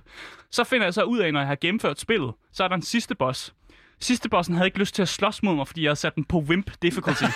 [0.50, 2.82] Så finder jeg så ud af, når jeg har gennemført spillet, så er der en
[2.82, 3.54] sidste boss.
[4.00, 6.24] Sidste bossen havde ikke lyst til at slås mod mig, fordi jeg havde sat den
[6.24, 7.24] på Wimp difficulty.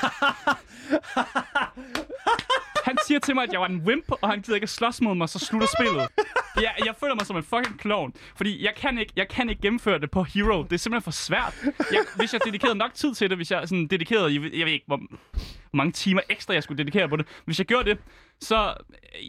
[2.85, 5.01] Han siger til mig, at jeg var en wimp, og han gider ikke at slås
[5.01, 6.09] mod mig, så slutter spillet.
[6.57, 9.63] Jeg, jeg føler mig som en fucking clown, fordi jeg kan, ikke, jeg kan ikke
[9.63, 10.63] gennemføre det på Hero.
[10.63, 11.55] Det er simpelthen for svært.
[11.93, 14.67] Jeg, hvis jeg dedikerede nok tid til det, hvis jeg sådan dedikerede, jeg, ved- jeg
[14.67, 17.27] ved ikke, hvor, hvor mange timer ekstra jeg skulle dedikere på det.
[17.45, 17.99] Hvis jeg gjorde det,
[18.41, 18.75] så,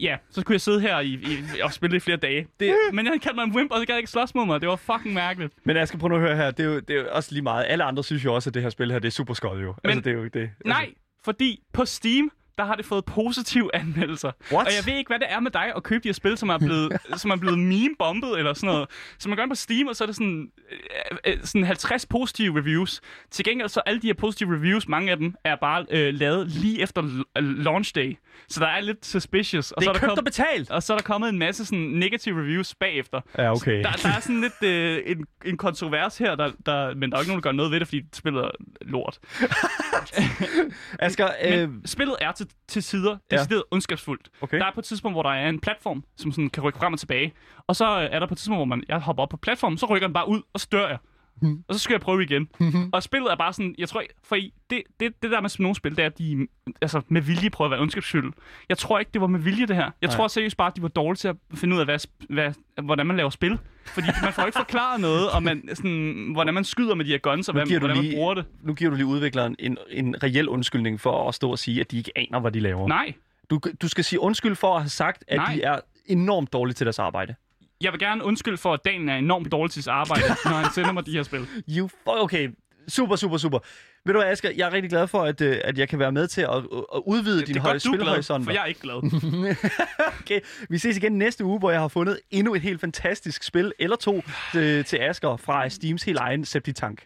[0.00, 2.46] ja, så kunne jeg sidde her i, i, og spille det i flere dage.
[2.60, 4.60] Det, men jeg kaldte mig en wimp, og så gad jeg ikke slås mod mig.
[4.60, 5.52] Det var fucking mærkeligt.
[5.64, 7.42] Men jeg skal prøve at høre her, det er, jo, det er jo også lige
[7.42, 7.64] meget.
[7.68, 9.74] Alle andre synes jo også, at det her spil her, det er super skødt jo.
[9.82, 10.50] Men, altså, det er jo ikke det.
[10.64, 10.90] Nej,
[11.24, 14.32] fordi på Steam, der har det fået positive anmeldelser.
[14.52, 14.66] What?
[14.66, 16.48] Og jeg ved ikke, hvad det er med dig at købe de her spil, som
[16.48, 16.92] er blevet,
[17.22, 18.88] som er blevet meme-bombet eller sådan noget.
[19.18, 22.06] Så man går ind på Steam, og så er det sådan, øh, øh, sådan 50
[22.06, 23.00] positive reviews.
[23.30, 26.48] Til gengæld så alle de her positive reviews, mange af dem er bare øh, lavet
[26.48, 28.16] lige efter l- launch day.
[28.48, 29.72] Så der er lidt suspicious.
[29.72, 30.70] Og Det så er er der købt og betalt.
[30.70, 33.20] og så er der kommet en masse sådan negative reviews bagefter.
[33.38, 33.82] Ja, okay.
[33.82, 37.20] Der, der er sådan lidt øh, en, en kontrovers her, der, der, men der er
[37.20, 38.50] ikke nogen, der gør noget ved det, fordi spillet er
[38.80, 39.18] lort.
[40.98, 43.36] Asger, øh, Men spillet er til, til sider Ja.
[43.36, 44.28] decideret ondskabsfuldt.
[44.40, 44.58] Okay.
[44.58, 46.92] Der er på et tidspunkt, hvor der er en platform, som sådan kan rykke frem
[46.92, 47.32] og tilbage.
[47.66, 49.86] Og så er der på et tidspunkt, hvor man, jeg hopper op på platformen, så
[49.86, 50.98] rykker den bare ud, og så dør jeg.
[51.42, 51.64] Mhm.
[51.68, 52.48] og så skal jeg prøve igen.
[52.60, 52.90] Mhm.
[52.92, 55.74] Og spillet er bare sådan, jeg tror for I, det, det, det der med nogle
[55.76, 56.46] spil, det er, at de
[56.82, 58.32] altså, med vilje prøver at være ondskabsfulde.
[58.68, 59.82] Jeg tror ikke, det var med vilje, det her.
[60.02, 60.16] Jeg Nej.
[60.16, 63.06] tror seriøst bare, at de var dårlige til at finde ud af, hvad, hvad, hvordan
[63.06, 63.58] man laver spil.
[63.84, 67.18] Fordi man får ikke forklaret noget, og man, sådan, hvordan man skyder med de her
[67.18, 68.44] guns, og hvad, hvordan lige- man bruger det.
[68.62, 71.90] Nu giver du lige udvikleren en, en reel undskyldning for at stå og sige, at
[71.90, 72.88] de ikke aner, hvad de laver.
[72.88, 73.12] Nej,
[73.50, 75.54] Du, du skal sige undskyld for at have sagt, at Nej.
[75.54, 77.34] de er enormt dårlige til deres arbejde.
[77.80, 80.72] Jeg vil gerne undskylde for, at Daniel er enormt dårlig til sit arbejde, når han
[80.72, 81.46] sender mig de her spil.
[81.68, 82.48] You, okay,
[82.88, 83.58] super, super, super.
[84.04, 86.12] Ved du hvad, Asger, jeg er rigtig glad for, at, øh, at jeg kan være
[86.12, 86.48] med til at,
[86.94, 88.44] at udvide Det din høje spilhorisonter.
[88.44, 89.56] for jeg er ikke glad.
[90.20, 93.72] Okay, vi ses igen næste uge, hvor jeg har fundet endnu et helt fantastisk spil,
[93.78, 94.22] eller to,
[94.52, 97.04] til, til Asger fra Steams helt egen Septitank.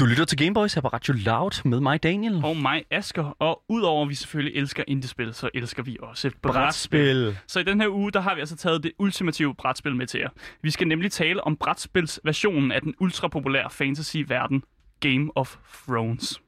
[0.00, 2.40] Du lytter til Gameboys her på Radio Loud med mig, Daniel.
[2.44, 3.36] og mig, Asker.
[3.38, 6.52] Og udover at vi selvfølgelig elsker indie-spil, så elsker vi også brætspil.
[6.52, 7.38] Brætspil.
[7.46, 10.20] Så i den her uge, der har vi altså taget det ultimative brætspil med til
[10.20, 10.28] jer.
[10.62, 14.62] Vi skal nemlig tale om brætspilsversionen af den ultrapopulære fantasy-verden
[15.00, 15.56] Game of
[15.88, 16.40] Thrones.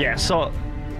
[0.00, 0.50] Ja, så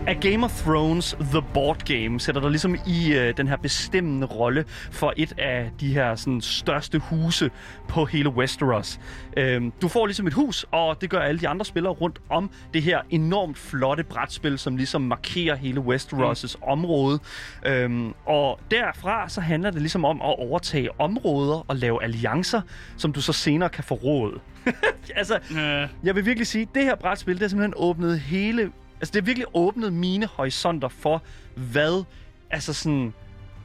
[0.07, 4.26] er Game of Thrones The Board Game sætter dig ligesom i øh, den her bestemmende
[4.26, 7.51] rolle for et af de her sådan, største huse
[7.88, 9.01] på hele Westeros.
[9.36, 12.51] Øhm, du får ligesom et hus, og det gør alle de andre spillere rundt om
[12.74, 16.62] det her enormt flotte brætspil, som ligesom markerer hele Westeros' mm.
[16.62, 17.18] område.
[17.66, 22.61] Øhm, og derfra så handler det ligesom om at overtage områder og lave alliancer,
[22.97, 24.40] som du så senere kan forråde.
[25.16, 28.72] altså, Øh, jeg vil virkelig sige, at det her brætspil, det har simpelthen åbnet hele...
[29.05, 31.22] Altså, det har virkelig åbnet mine horisonter for,
[31.55, 32.05] hvad...
[32.50, 33.14] Altså sådan...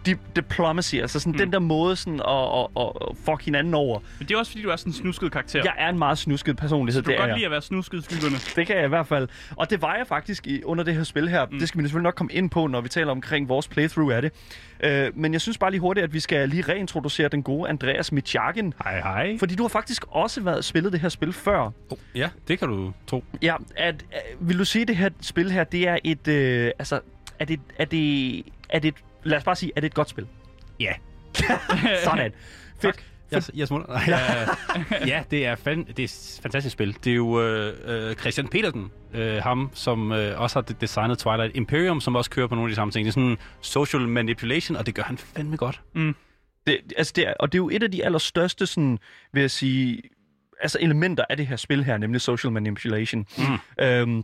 [0.07, 1.37] Di- diplomacy, altså sådan mm.
[1.37, 3.99] den der måde sådan at, at, at, at fuck hinanden over.
[4.19, 5.61] men det er også fordi, du er sådan en snusket karakter.
[5.63, 7.35] Jeg er en meget snusket personlighed, du kan det er godt jeg.
[7.37, 8.35] lide at være snusket skyggerne.
[8.55, 9.27] Det kan jeg i hvert fald.
[9.55, 11.45] Og det var jeg faktisk i, under det her spil her.
[11.45, 11.59] Mm.
[11.59, 14.21] Det skal vi selvfølgelig nok komme ind på, når vi taler omkring vores playthrough af
[14.21, 14.31] det.
[14.83, 18.11] Uh, men jeg synes bare lige hurtigt, at vi skal lige reintroducere den gode Andreas
[18.11, 18.73] Michakin.
[18.83, 19.37] Hej, hej.
[19.39, 21.59] Fordi du har faktisk også været spillet det her spil før.
[21.89, 23.23] Oh, ja, det kan du tro.
[23.41, 26.71] Ja, at, at, vil du sige, at det her spil her, det er et, øh,
[26.79, 26.99] altså,
[27.39, 30.09] er det, er det, er det, et- lad os bare sige, er det et godt
[30.09, 30.27] spil?
[30.79, 30.93] Ja.
[32.03, 32.31] Sådan.
[32.81, 33.05] Fedt.
[33.31, 33.87] Jeg, jeg smutter.
[33.87, 36.97] Nej, ja, ja, det er, fan, det er et fantastisk spil.
[37.03, 37.73] Det er jo øh,
[38.09, 42.29] øh, Christian Petersen, øh, ham, som øh, også har de- designet Twilight Imperium, som også
[42.29, 43.05] kører på nogle af de samme ting.
[43.05, 45.81] Det er sådan social manipulation, og det gør han fandme godt.
[46.67, 48.99] Det, altså det er, og det er jo et af de allerstørste, sådan,
[49.33, 50.01] vil jeg sige,
[50.61, 53.25] altså elementer af det her spil her, nemlig social manipulation.
[53.37, 53.83] Mm.
[53.85, 54.23] Øhm,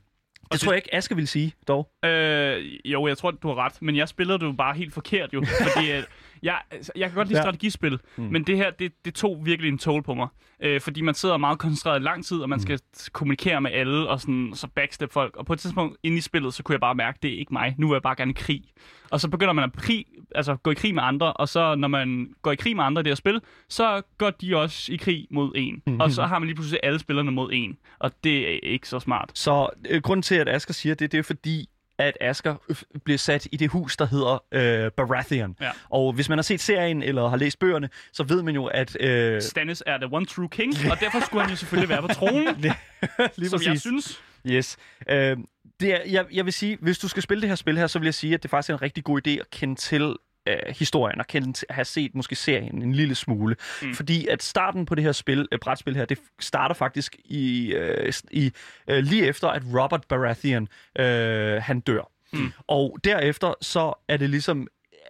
[0.52, 1.90] det tror jeg ikke, Asger vil sige, dog.
[2.06, 5.34] Øh, jo, jeg tror, du har ret, men jeg spiller det jo bare helt forkert
[5.34, 5.44] jo,
[5.74, 6.06] fordi at
[6.46, 7.44] jeg, altså, jeg kan godt lide Ja.
[7.44, 8.24] strategispil, mm.
[8.24, 10.28] men det her, det, det tog virkelig en tål på mig,
[10.60, 13.00] øh, fordi man sidder meget koncentreret i lang tid, og man skal mm.
[13.14, 16.54] kommunikere med alle, og sådan, så backstep folk, og på et tidspunkt inde i spillet,
[16.54, 18.34] så kunne jeg bare mærke, det er ikke mig, nu vil jeg bare gerne i
[18.38, 18.64] krig.
[19.12, 21.88] Og så begynder man at krig, altså, gå i krig med andre, og så når
[21.88, 24.96] man går i krig med andre i det her spil, så går de også i
[24.96, 25.82] krig mod en.
[25.88, 26.00] Mm.
[26.00, 29.00] Og så har man lige pludselig alle spillerne mod en, og det er ikke så
[29.00, 29.32] smart.
[29.34, 33.18] Så øh, grunden til, at Asger siger det, det er fordi, at Asger øh, bliver
[33.18, 35.56] sat i det hus, der hedder øh, Baratheon.
[35.62, 35.72] Ja.
[35.90, 38.98] Og hvis man har set serien eller har læst bøgerne, så ved man jo, at...
[39.00, 42.08] Øh, Stannis er the one true king, og derfor skulle han jo selvfølgelig være på
[42.08, 42.56] tronen,
[43.38, 44.22] lige som jeg synes.
[44.48, 44.78] Yes.
[45.10, 45.38] Øh,
[45.80, 48.00] det er, jeg, jeg vil sige, hvis du skal spille det her spil her, så
[48.00, 50.16] vil jeg sige, at det faktisk er en rigtig god idé at kende til
[50.48, 53.56] øh, historien og kende have set måske serien en lille smule.
[53.82, 53.94] Mm.
[53.94, 58.14] Fordi at starten på det her spil, øh, brætspil her, det starter faktisk i, øh,
[58.32, 58.52] i
[58.88, 60.68] øh, lige efter, at Robert Baratheon
[61.00, 62.12] øh, han dør.
[62.34, 62.52] Mm.
[62.68, 64.68] Og derefter så er det ligesom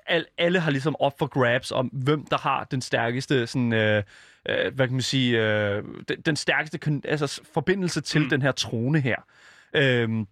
[0.08, 4.04] al, alle har ligesom op for grabs om, hvem der har den stærkeste sådan, øh,
[4.50, 8.30] øh, hvad kan man sige, øh, den, den stærkeste altså, forbindelse til mm.
[8.30, 9.16] den her trone her.
[9.74, 10.28] Øhm,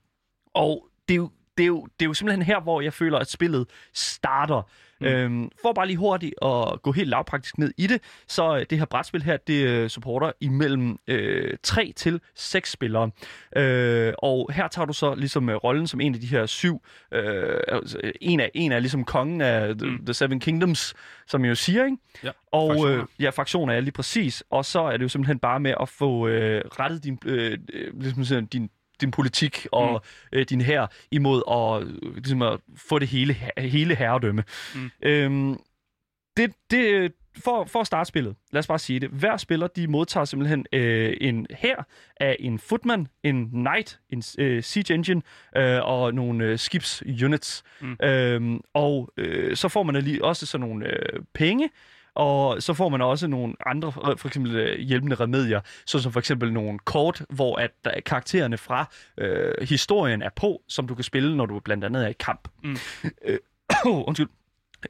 [0.53, 3.17] og det er, jo, det, er jo, det er jo simpelthen her, hvor jeg føler,
[3.19, 4.61] at spillet starter.
[5.01, 5.07] Mm.
[5.07, 8.77] Øhm, for bare lige hurtigt at gå helt lavpraktisk ned i det, så øh, det
[8.77, 13.11] her brætspil her, det øh, supporter imellem øh, 3 til 6 spillere.
[13.57, 16.81] Øh, og her tager du så ligesom øh, rollen som en af de her syv,
[17.11, 20.05] øh, altså, en, af, en af ligesom kongen af The, Mm.
[20.05, 20.93] the Seven Kingdoms,
[21.27, 21.97] som jeg jo siger, ikke?
[22.23, 23.01] Ja, Og fraktioner.
[23.01, 24.43] øh, ja, fraktioner er lige præcis.
[24.49, 27.57] Og så er det jo simpelthen bare med at få øh, rettet din, øh,
[27.93, 28.69] ligesom sådan, din,
[29.01, 29.91] din politik og
[30.33, 30.39] mm.
[30.39, 34.43] øh, din her imod at, øh, ligesom at få det hele, hele herredømme.
[34.75, 34.91] Mm.
[35.01, 35.59] Øhm,
[36.37, 37.13] det, det,
[37.43, 39.09] for, for at starte spillet, lad os bare sige det.
[39.09, 41.75] Hver spiller, de modtager simpelthen øh, en her
[42.19, 45.21] af en footman, en knight, en øh, siege engine
[45.57, 47.63] øh, og nogle øh, skibsunits.
[47.81, 47.97] Mm.
[48.03, 51.69] Øhm, og øh, så får man lige også sådan nogle øh, penge,
[52.15, 56.19] Og så får man også nogle andre, øh, for eksempel øh, hjælpende remedier, såsom for
[56.19, 58.85] eksempel nogle kort, hvor at der, karaktererne fra
[59.17, 62.47] øh, historien er på, som du kan spille, når du blandt andet er i kamp.
[62.63, 62.77] Mm.
[63.25, 63.39] Øh,
[64.07, 64.27] undskyld.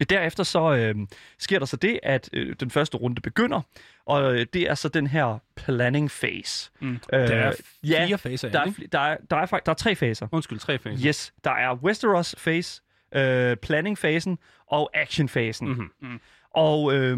[0.09, 0.95] Derefter så øh,
[1.39, 3.61] sker der så det, at øh, den første runde begynder,
[4.05, 6.71] og øh, det er så den her planning phase.
[6.79, 6.91] Mm.
[6.93, 7.53] Øh, Der er
[7.83, 8.87] ja, fire faser, der er, ikke?
[8.91, 10.27] der, er, der, er, fakt- der er tre faser.
[10.31, 11.07] Undskyld, tre faser.
[11.07, 12.81] Yes, der er Westeros phase,
[13.15, 15.67] øh, planning-fasen og action-fasen.
[15.67, 15.91] Mhm.
[16.01, 16.19] Mm.
[16.53, 17.17] Og øh,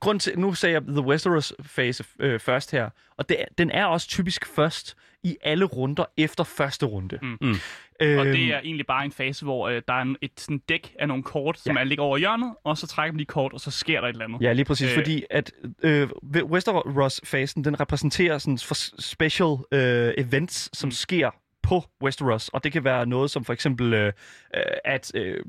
[0.00, 3.84] grund til, nu sagde jeg The Westeros fase øh, først her, og det, den er
[3.86, 7.18] også typisk først i alle runder efter første runde.
[7.22, 7.36] Mm.
[7.40, 7.54] Mm.
[8.00, 10.58] Øhm, Og det er egentlig bare en fase, hvor øh, der er en, et sådan
[10.58, 11.80] dæk af nogle kort, som Ja.
[11.80, 14.12] er ligger over hjørnet, og så trækker man de kort, og så sker der et
[14.12, 14.42] eller andet.
[14.42, 14.94] Ja, lige præcis, Øh.
[14.94, 20.90] fordi at øh, Westeros-fasen, den repræsenterer sådan for special øh, events, som mm.
[20.90, 21.30] sker
[21.64, 24.12] på Westeros, og det kan være noget som for eksempel, øh,
[24.56, 25.40] øh, at øh,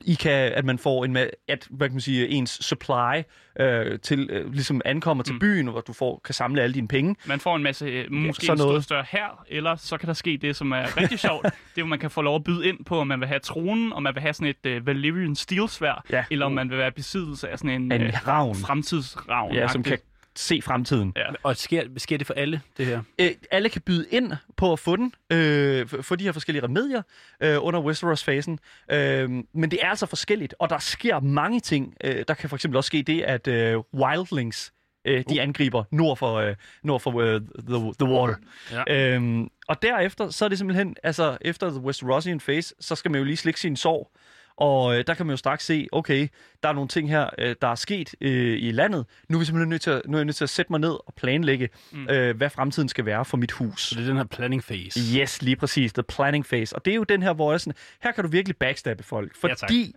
[0.00, 3.22] I kan, at man får en, at hvad kan man sige, ens supply
[3.60, 5.38] øh, til øh, ligesom ankommer til Mm.
[5.40, 7.16] byen, hvor du får kan samle alle dine penge.
[7.26, 8.84] Man får en masse, øh, måske sådan en noget.
[8.84, 11.42] større her, eller så kan der ske det, som er rigtig sjovt.
[11.74, 13.92] det er, man kan få lov at byde ind på, om man vil have tronen,
[13.92, 16.24] om man vil have sådan et øh, Valyrian steel-svær, Ja.
[16.30, 19.54] eller om man vil være besiddelse af sådan en, En øh, ravn, fremtidsravn.
[19.54, 19.98] ja, som kan
[20.36, 21.12] se fremtiden.
[21.16, 21.26] Ja.
[21.42, 23.02] Og sker, sker det for alle, det her?
[23.20, 27.02] Øh, alle kan byde ind på at få den, øh, få de her forskellige remedier
[27.40, 28.58] øh, under Westeros-fasen.
[28.90, 31.94] Øh, men det er altså forskelligt, og der sker mange ting.
[32.04, 34.72] Øh, der kan for eksempel også ske det, at øh, wildlings
[35.04, 38.34] øh, de angriber nord for, øh, nord for øh, the, the Wall.
[38.72, 39.14] Ja.
[39.14, 43.18] Øhm, og derefter, så er det simpelthen, altså efter The Westerosian Phase, så skal man
[43.18, 44.10] jo lige slikke sin sorg.
[44.56, 46.28] Og øh, der kan man jo straks se, okay,
[46.62, 49.06] der er nogle ting her, øh, der er sket øh, i landet.
[49.28, 50.80] Nu er, vi simpelthen nødt til at, nu er jeg nødt til at sætte mig
[50.80, 52.08] ned og planlægge, mm.
[52.08, 53.88] øh, hvad fremtiden skal være for mit hus.
[53.88, 55.00] Så det er den her planning phase.
[55.16, 55.92] Yes, lige præcis.
[55.92, 56.76] The planning phase.
[56.76, 59.32] Og det er jo den her, hvor jeg sådan, her kan du virkelig backstabbe folk.
[59.42, 59.58] Ja, tak.
[59.58, 59.94] Fordi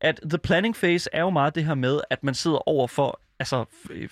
[0.00, 3.20] at the planning phase er jo meget det her med, at man sidder over for,
[3.38, 3.64] altså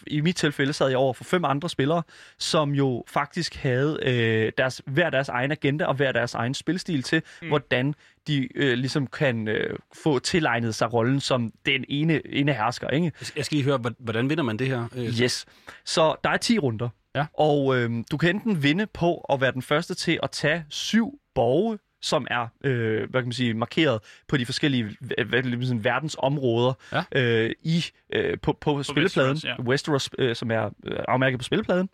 [0.06, 2.02] i mit tilfælde sad jeg over for fem andre spillere,
[2.38, 7.02] som jo faktisk havde øh, deres, hver deres egen agenda og hver deres egen spilstil
[7.02, 7.48] til, mm.
[7.48, 7.94] hvordan
[8.26, 13.12] de øh, ligesom kan øh, få tilegnet sig rollen som den ene, ene hersker, ikke?
[13.36, 14.88] Jeg skal lige høre, hvor- hvordan vinder man det her?
[14.96, 15.46] Øh, Yes.
[15.84, 16.88] Så der er 10 runder.
[17.14, 17.26] Ja.
[17.38, 21.18] Og øhm, du kan enten vinde på at være den første til at tage syv
[21.34, 24.84] borge, som er øh, hvad kan man sige, markeret på de forskellige
[25.18, 27.20] øh, hvad, hvad, sådan, verdensområder Ja.
[27.22, 29.30] øh, i øh, på, på, spillepladen.
[29.32, 29.62] Westeros, ja.
[29.62, 31.88] Westeros, øh, som er øh, afmærket på spillepladen.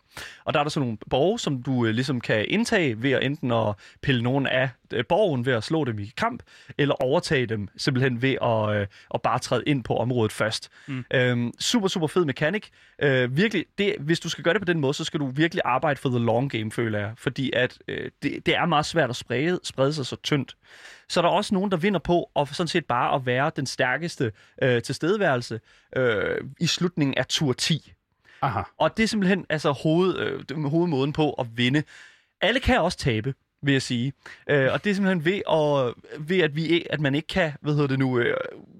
[0.45, 3.23] Og der er der så nogle borge, som du øh, ligesom kan indtage ved at
[3.23, 6.43] enten at pille nogen af øh, borgen ved at slå dem i kamp,
[6.77, 10.69] eller overtage dem simpelthen ved at, øh, at bare træde ind på området først.
[10.87, 11.05] Mm.
[11.13, 12.69] Øhm, super, super fed mekanik.
[13.01, 15.61] Øh, virkelig, det, hvis du skal gøre det på den måde, så skal du virkelig
[15.65, 17.11] arbejde for the long game, føler jeg.
[17.17, 20.55] Fordi at øh, det, det er meget svært at sprede, sprede sig så tyndt.
[21.09, 23.65] Så er der også nogen, der vinder på at sådan set bare at være den
[23.65, 24.31] stærkeste
[24.61, 25.59] øh, tilstedeværelse
[25.95, 27.93] øh, i slutningen af tur 10.
[28.41, 28.61] Aha.
[28.77, 31.83] Og det er simpelthen altså hoved, øh, hovedmåden på at vinde.
[32.41, 34.13] Alle kan også tabe, vil jeg sige.
[34.49, 35.93] Øh, og det er simpelthen ved, at,
[36.29, 38.35] ved at, vi, at man ikke kan hvad hedder det nu, øh,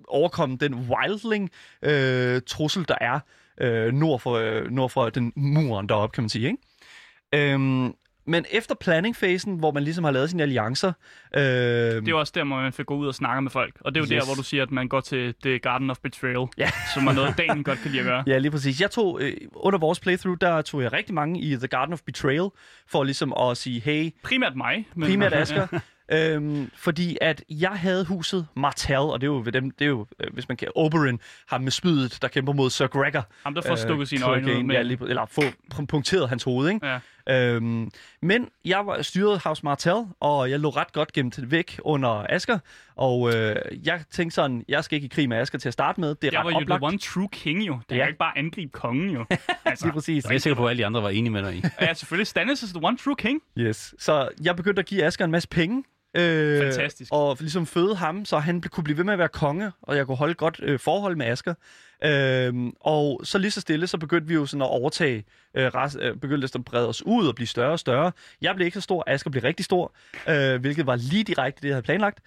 [0.08, 1.50] overkomme den wildling
[1.82, 3.20] øh, trussel, der er
[3.62, 6.48] øh, nord, for, øh, nord for den muren deroppe, kan man sige.
[6.48, 7.54] Ikke?
[7.54, 7.94] Øhm,
[8.30, 10.94] men efter planning-fasen, hvor man ligesom har lavet sine alliancer...
[11.36, 13.74] Øh, Det er også der, hvor man får gå ud og snakke med folk.
[13.82, 14.24] Og det er jo yes.
[14.24, 16.70] Der, hvor du siger, at man går til The Garden of Betrayal, Ja.
[16.94, 18.24] som er noget, dagen godt kan lide at gøre.
[18.34, 18.82] Ja, lige præcis.
[18.82, 22.00] Jeg tog, øh, under vores playthrough, der tog jeg rigtig mange i The Garden of
[22.06, 22.50] Betrayal,
[22.88, 24.88] for ligesom at sige, hey, Primært mig.
[24.96, 25.40] Men, primært Ja.
[25.42, 25.68] Asger,
[26.12, 29.90] øhm, fordi at jeg havde huset Martell, og det er jo, ved dem, det er
[29.90, 31.18] jo øh, hvis man kan, Oberyn,
[31.50, 33.28] ham med spydet, der kæmper mod Sir Gregor.
[33.44, 34.76] Ham, der får stukket sine øjne ud med.
[34.76, 35.42] Ja, lige, eller få
[35.74, 36.88] pu- punkteret hans hoved, ikke?
[36.88, 37.00] Ja.
[37.30, 42.26] Øhm, men jeg var styret House Martell, og jeg lå ret godt gemt væk under
[42.30, 42.60] Asger,
[42.96, 43.56] og øh,
[43.86, 46.16] jeg tænkte sådan, jeg skal ikke i krig med Asger til at starte med.
[46.16, 46.80] Det er Jeg ret var jo oplagt.
[46.82, 47.80] the one true king jo.
[47.90, 48.02] Det Ja.
[48.02, 49.26] kan ikke bare angribe kongen jo.
[49.66, 50.26] Altså, Lige præcis.
[50.26, 51.64] Jeg er sikker på, at alle de andre var enige med dig i.
[51.82, 52.28] ja, selvfølgelig.
[52.28, 53.42] Stannis is the one true king.
[53.58, 53.94] Yes.
[54.00, 55.84] Så jeg begyndte at give Asger en masse penge.
[56.20, 57.12] Øh, Fantastisk.
[57.14, 60.06] Og ligesom føde ham, så han kunne blive ved med at være konge, og jeg
[60.06, 61.54] kunne holde godt øh, forhold med Asger.
[62.04, 65.98] Øh, og så lige så stille, så begyndte vi jo sådan at overtage, øh, rest,
[66.02, 68.12] øh, begyndte at brede os ud og blive større og større.
[68.42, 69.92] Jeg blev ikke så stor, Asger blev rigtig stor,
[70.30, 72.20] øh, hvilket var lige direkte det, jeg havde planlagt.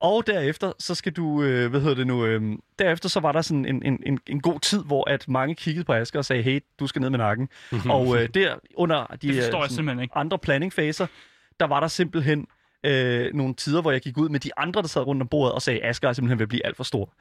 [0.00, 2.42] Og derefter, så skal du, øh, hvad hedder det nu, øh,
[2.78, 5.84] derefter så var der sådan en, en, en, en god tid, hvor at mange kiggede
[5.84, 7.48] på Asger og sagde, hey, du skal ned med nakken.
[7.90, 11.06] og øh, der under de øh, sådan andre planning-faser,
[11.60, 12.46] der var der simpelthen
[12.86, 15.52] øh, nogle tider, hvor jeg gik ud med de andre, der sad rundt om bordet
[15.54, 17.12] og sagde, Asger er simpelthen ved at blive alt for stor.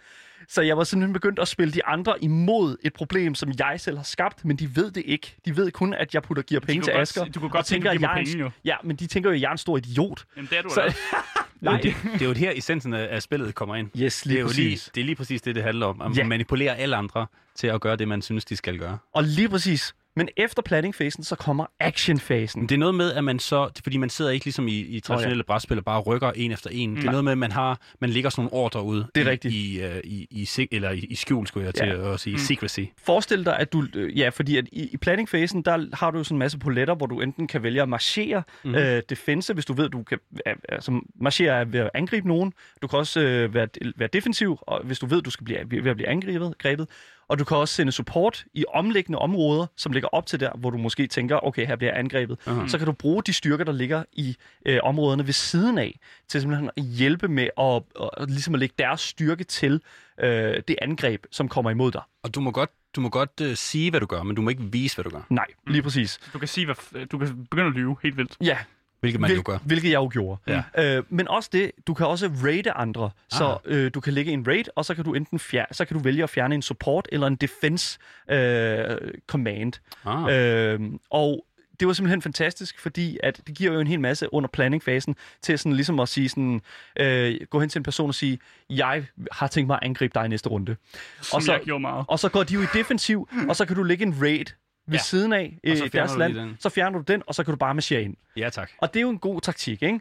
[0.48, 3.98] Så jeg var simpelthen begyndt at spille de andre imod et problem, som jeg selv
[3.98, 5.36] har skabt, men de ved det ikke.
[5.46, 7.26] De ved kun, at jeg putter giver penge til godt Asger.
[7.26, 8.50] du kunne og godt tænke, tænker, at jeg en- penge, jo.
[8.66, 10.26] Ja, men de tænker jo, at jeg er en stor idiot.
[10.36, 10.96] Jamen, det er du Så-.
[11.62, 11.82] Nej.
[11.82, 13.90] Det, det er jo her essensen af, af spillet kommer ind.
[13.98, 14.58] Yes, Det lige er jo præcis.
[14.58, 16.02] lige, det er lige præcis det, det handler om.
[16.02, 16.24] At Ja.
[16.24, 18.98] manipulere alle andre til at gøre det, man synes, de skal gøre.
[19.14, 19.96] Og lige præcis.
[20.18, 22.62] Men efter planning-fasen, så kommer action-fasen.
[22.62, 25.42] Det er noget med, at man så, fordi man sidder ikke ligesom i, i traditionelle
[25.42, 25.48] oh, ja.
[25.48, 26.96] brætspil og bare rykker en efter en.
[26.96, 29.04] Det er noget med, at man har, man lægger sådan nogle ordre ud.
[29.16, 29.54] Det er i, rigtigt.
[29.54, 32.14] I, uh, i, i, sig- eller i, i skjul, skulle jeg til Ja.
[32.14, 32.34] at sige.
[32.34, 32.40] Mm.
[32.40, 32.80] Secrecy.
[33.04, 33.86] Forestil dig, at du...
[33.96, 36.96] øh, Ja, fordi at i, i planning-fasen, der har du jo sådan en masse poletter,
[36.96, 38.80] hvor du enten kan vælge at marchere, mm-hmm.
[38.80, 40.18] øh, defense, hvis du ved, du kan...
[40.48, 42.54] øh, Altså, marchere er ved at angribe nogen.
[42.82, 45.92] Du kan også øh, være, være defensiv, og hvis du ved, du skal blive, ved
[45.92, 46.54] at blive angrebet.
[46.58, 46.88] Grebet.
[47.28, 50.70] Og du kan også sende support i omliggende områder, som ligger op til der, hvor
[50.70, 52.40] du måske tænker, okay, her bliver jeg angrebet.
[52.46, 52.68] Aha.
[52.68, 56.42] Så kan du bruge de styrker, der ligger i øh, områderne ved siden af, til
[56.42, 59.82] simpelthen at hjælpe med at, at, at, ligesom at lægge deres styrke til
[60.20, 62.02] øh, det angreb, som kommer imod dig.
[62.24, 64.50] Og du må godt, du må godt uh, sige, hvad du gør, men du må
[64.50, 65.22] ikke vise, hvad du gør.
[65.30, 66.20] Nej, lige præcis.
[66.34, 68.38] Du kan sige, hvad, f- du kan begynde at lyve helt vildt.
[68.42, 68.58] Ja,
[69.06, 69.58] Hvilket man hvil, jo gør.
[69.66, 70.42] hvilket jeg jo gjorde.
[70.78, 70.98] Ja.
[70.98, 73.10] Øh, men også det, du kan også raide andre.
[73.30, 73.58] Så Ah.
[73.66, 76.04] øh, du kan lægge en raid, og så kan du enten fjerne, så kan du
[76.04, 78.00] vælge at fjerne en support eller en defense
[78.30, 78.98] øh,
[79.28, 79.74] command.
[80.06, 80.34] Ah.
[80.74, 80.80] Øh,
[81.10, 81.46] og
[81.80, 85.60] det var simpelthen fantastisk, fordi at det giver jo en hel masse under planning-fasen til
[85.60, 86.62] sådan ligesom at sige sådan,
[87.00, 88.40] øh, gå hen til en person og sige,
[88.70, 90.76] jeg har tænkt mig at angribe dig i næste runde.
[91.22, 92.06] Som Og så- jeg gjorde meget.
[92.08, 94.46] Og så går de jo i defensiv, og så kan du lægge en raid
[94.88, 95.04] ved Ja.
[95.04, 96.34] siden af øh, deres land.
[96.34, 96.58] den.
[96.60, 98.16] Så fjerner du den, og så kan du bare marchere ind.
[98.38, 98.70] Ja, tak.
[98.78, 100.00] Og det er jo en god taktik, ikke?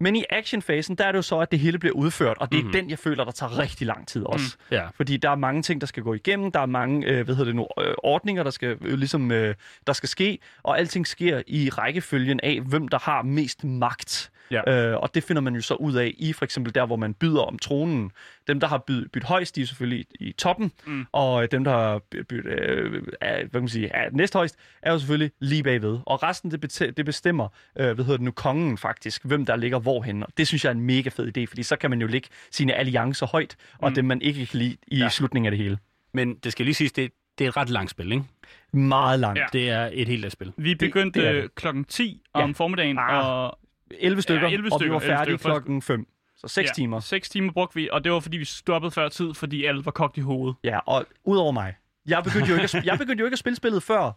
[0.00, 2.58] Men i actionfasen, der er det jo så, at det hele bliver udført, og det
[2.58, 2.66] er Mhm.
[2.66, 2.72] mm.
[2.72, 4.56] den, jeg føler, der tager rigtig lang tid også.
[4.70, 4.74] Mm.
[4.76, 4.86] Ja.
[4.94, 7.44] Fordi der er mange ting, der skal gå igennem, der er mange, øh, hvad hedder
[7.44, 9.54] det nu, øh, ordninger, der skal, øh, ligesom, øh,
[9.86, 14.30] der skal ske, og alting sker i rækkefølgen af, hvem der har mest magt.
[14.50, 14.90] Ja.
[14.90, 17.14] Øh, og det finder man jo så ud af i for eksempel der, hvor man
[17.14, 18.10] byder om tronen.
[18.48, 21.06] Dem, der har bydt, bydt højst, de er selvfølgelig i, toppen, mm.
[21.12, 24.56] og øh, dem, der har by- bydt, øh, er, hvad kan man sige, er næsthøjst,
[24.82, 25.98] er jo selvfølgelig lige bagved.
[26.06, 29.56] Og resten, det, bete- det bestemmer, øh, hvad hedder det nu, kongen faktisk, hvem der
[29.56, 30.22] ligger hvorhen.
[30.22, 32.28] Og det synes jeg er en mega fed idé, fordi så kan man jo lægge
[32.50, 33.94] sine alliancer højt, og Mm.
[33.94, 35.08] dem man ikke kan lide i Ja.
[35.08, 35.78] slutningen af det hele.
[36.14, 38.24] Men det skal lige siges, det, det er et ret langt spil, ikke?
[38.72, 39.38] Meget langt.
[39.40, 39.46] Ja.
[39.52, 40.52] Det er et helt af spil.
[40.56, 41.54] Vi begyndte det det, det.
[41.54, 42.52] klokken 10 om Ja.
[42.56, 43.58] formiddagen, Ah, og
[43.98, 46.06] 11 stykker, 11 og vi stykker, var 11 færdige klokken 5.
[46.36, 47.00] Så 6 ja, timer.
[47.00, 49.92] 6 timer brugte vi, og det var fordi, vi stoppede før tid, fordi alt var
[49.92, 50.56] kogt i hovedet.
[50.64, 51.74] Ja, og udover mig.
[52.06, 54.12] Jeg begyndte jo ikke at, jeg begyndte jo ikke at spille spillet før,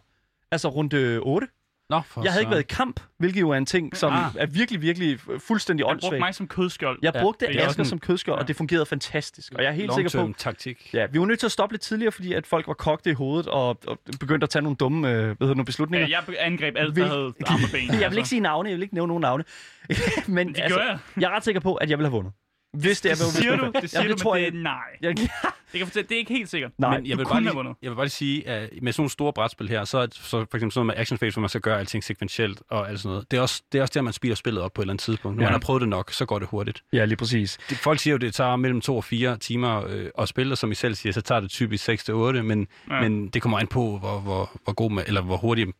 [0.50, 1.46] altså runde 8.
[1.90, 2.50] Nå, for Jeg havde ikke søren.
[2.50, 4.34] været i kamp, hvilket jo er en ting, som Ah.
[4.38, 6.20] er virkelig, virkelig fuldstændig Jeg brugte åndssvagt.
[6.20, 6.98] mig som kødskjold.
[7.02, 8.42] Jeg Ja, brugte er Asger som kødskjold, ja.
[8.42, 9.52] og det fungerede fantastisk.
[9.54, 10.94] Og jeg er helt sikker på, Long-term taktik.
[10.94, 13.12] ja, vi var nødt til at stoppe lidt tidligere, fordi at folk var kogte i
[13.12, 16.08] hovedet og, og begyndte at tage nogle dumme øh, hvad hedder nu, beslutninger.
[16.08, 17.80] Ja, jeg angreb alt, Vil- der havde arme og ben.
[17.80, 18.00] altså.
[18.02, 19.44] Jeg vil ikke sige navne, jeg vil ikke nævne nogen navne.
[20.28, 20.98] Men Det gør jeg.
[21.20, 22.32] jeg er ret sikker på, at jeg ville have vundet.
[22.72, 24.52] Hvis det er, Det siger du, det siger ja, du, tror men jeg.
[24.52, 24.74] det er nej.
[25.02, 25.16] Jeg,
[25.72, 26.70] Det, kan fortælle, det er ikke helt sikkert.
[26.78, 29.10] nej, Men jeg vil, bare lige, jeg vil bare lige sige, at med sådan nogle
[29.10, 31.48] store brætspil her, så er så for eksempel sådan noget med action phase, hvor man
[31.48, 33.30] skal gøre alting sekventielt og alt sådan noget.
[33.30, 35.02] Det er også, det er også der, man speeder spillet op på et eller andet
[35.04, 35.36] tidspunkt.
[35.36, 35.46] Når Ja.
[35.48, 36.82] man har prøvet det nok, så går det hurtigt.
[36.92, 37.58] ja, lige præcis.
[37.70, 40.58] Det, folk siger jo, det tager mellem to og fire timer øh, at spille, og
[40.58, 43.00] som I selv siger, så tager det typisk 6 til 8, men, ja.
[43.00, 45.70] men det kommer an på, hvor, hvor, hvor god man, eller hvor hurtigt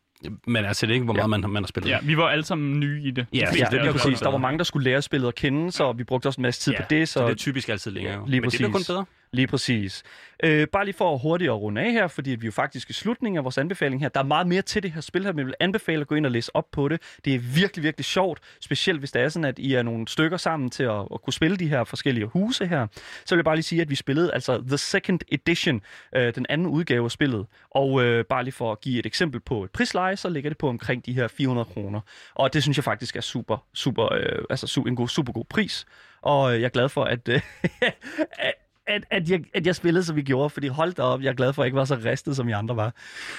[0.47, 1.03] man er til det, ikke?
[1.05, 1.17] Hvor Ja.
[1.17, 1.89] meget man, har- man har spillet.
[1.89, 3.25] Ja, vi var alle sammen nye i det.
[3.33, 4.19] Ja, Ja, det var præcis.
[4.19, 4.29] der.
[4.31, 6.73] Var mange, der skulle lære spillet at kende, så vi brugte også en masse tid
[6.77, 7.07] på det.
[7.09, 8.13] Så Så det er typisk altid længere.
[8.15, 8.25] jo.
[8.27, 8.87] lige men det bliver kun præcis.
[8.87, 9.05] bedre.
[9.33, 10.03] Lige præcis.
[10.43, 12.93] Øh, bare lige for hurtigt at runde af her, fordi vi er jo faktisk i
[12.93, 14.09] slutningen af vores anbefaling her.
[14.09, 16.15] Der er meget mere til det her spil her, men jeg vil anbefale at gå
[16.15, 17.01] ind og læse op på det.
[17.25, 20.37] Det er virkelig, virkelig sjovt, specielt hvis det er sådan, at I er nogle stykker
[20.37, 22.87] sammen til at, at kunne spille de her forskellige huse her.
[23.25, 25.81] Så vil jeg bare lige sige, at vi spillede altså The Second Edition,
[26.15, 27.45] øh, den anden udgave af spillet.
[27.71, 30.57] Og øh, bare lige for at give et eksempel på et prisleje, så ligger det
[30.57, 32.01] på omkring de her 400 kroner.
[32.35, 35.45] Og det synes jeg faktisk er super, super, øh, altså su- en god, super god
[35.49, 35.85] pris.
[36.21, 37.41] Og øh, jeg er glad for, at, øh,
[38.89, 41.33] at, at, jeg, at jeg spillede, som vi gjorde, fordi hold da op, jeg er
[41.33, 42.93] glad for, at jeg ikke var så ristet, som I andre var.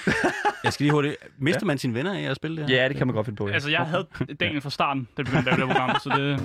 [0.63, 1.15] Jeg skal lige hurtigt.
[1.37, 2.75] Mister man sine venner af at spille det her?
[2.75, 3.47] Ja, det kan man godt finde på.
[3.47, 3.53] Ja.
[3.53, 4.07] Altså, jeg havde
[4.39, 6.39] Daniel fra starten, da vi begyndte at lave det program, så det...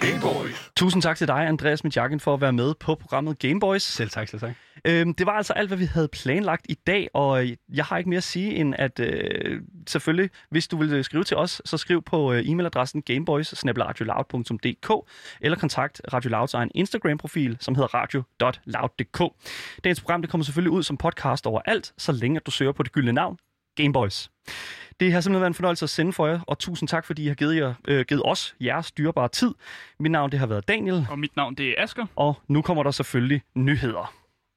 [0.00, 0.63] Game Boys.
[0.76, 3.82] Tusind tak til dig, Andreas Mitjakken, for at være med på programmet Gameboys.
[3.82, 4.54] Selv tak, selv tak.
[4.84, 7.98] Øhm, det var altså alt, hvad vi havde planlagt i dag, og øh, jeg har
[7.98, 11.62] ikke mere at sige, end at øh, selvfølgelig, hvis du vil øh, skrive til os,
[11.64, 13.64] så skriv på øh, e-mailadressen gameboys
[15.40, 19.34] eller kontakt Radio Louds egen Instagram-profil, som hedder radio.loud.dk.
[19.84, 22.82] Dagens program det kommer selvfølgelig ud som podcast overalt, så længe at du søger på
[22.82, 23.38] det gyldne navn,
[23.76, 24.30] Gameboys.
[25.00, 27.28] Det har simpelthen været en fornøjelse at sende for jer, og tusind tak, fordi I
[27.28, 29.54] har givet, jer, øh, givet os jeres dyrebare tid.
[30.00, 32.06] Mit navn det har været Daniel, Og mit navn, det er Asker.
[32.16, 34.14] og nu kommer der selvfølgelig nyheder.